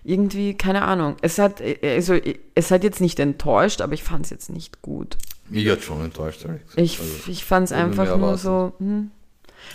[0.03, 1.15] irgendwie, keine Ahnung.
[1.21, 2.17] Es hat, also,
[2.55, 5.17] es hat jetzt nicht enttäuscht, aber ich fand es jetzt nicht gut.
[5.49, 6.61] Mich hat schon enttäuscht, gesagt.
[6.75, 9.11] Ich, also, ich fand es einfach nur so, hm.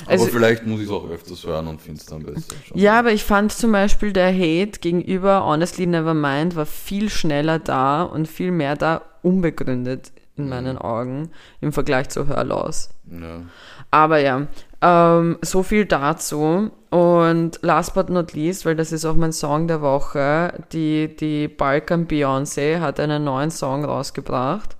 [0.03, 2.55] aber Also, vielleicht muss ich es auch öfters hören und finde es dann besser.
[2.67, 2.79] Schon.
[2.79, 8.03] Ja, aber ich fand zum Beispiel der Hate gegenüber Honestly Nevermind war viel schneller da
[8.03, 12.91] und viel mehr da unbegründet in meinen Augen im Vergleich zu Her Loss.
[13.11, 13.43] Ja.
[13.91, 14.49] Aber ja,
[14.85, 16.71] ähm, so viel dazu.
[16.91, 21.49] Und last but not least, weil das ist auch mein Song der Woche, die, die
[21.49, 24.77] Balkan Beyoncé hat einen neuen Song rausgebracht.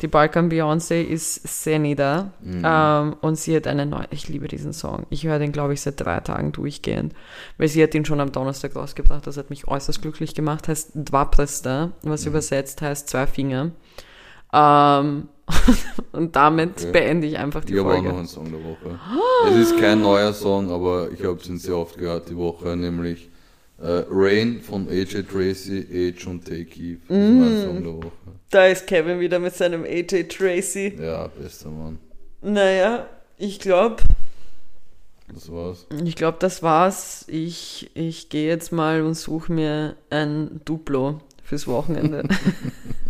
[0.00, 2.62] Die Balkan Beyoncé ist Senida Mhm.
[2.66, 5.06] ähm, und sie hat einen neuen, ich liebe diesen Song.
[5.10, 7.14] Ich höre den, glaube ich, seit drei Tagen durchgehend,
[7.58, 9.24] weil sie hat ihn schon am Donnerstag rausgebracht.
[9.26, 10.66] Das hat mich äußerst glücklich gemacht.
[10.66, 12.30] Heißt Dva Presta, was Mhm.
[12.30, 13.70] übersetzt heißt zwei Finger.
[14.52, 15.28] Ähm,
[16.12, 16.92] und damit Okay.
[16.92, 18.08] beende ich einfach die Ich habe auch Folge.
[18.08, 18.98] noch einen Song der Woche.
[19.48, 23.28] Es ist kein neuer Song, aber ich habe ihn sehr oft gehört die Woche, nämlich
[23.80, 25.86] äh, Rain von AJ Tracy,
[26.16, 27.00] Age und Take Eve.
[27.08, 27.40] Das ist Mm.
[27.40, 28.12] mein Song der Woche.
[28.50, 30.94] Da ist Kevin wieder mit seinem AJ Tracy.
[31.00, 31.98] Ja, bester Mann.
[32.40, 33.96] Naja, ich glaube,
[35.32, 35.86] Das war's.
[36.04, 37.24] ich glaube, das war's.
[37.28, 42.22] Ich, ich gehe jetzt mal und suche mir ein Duplo fürs Wochenende.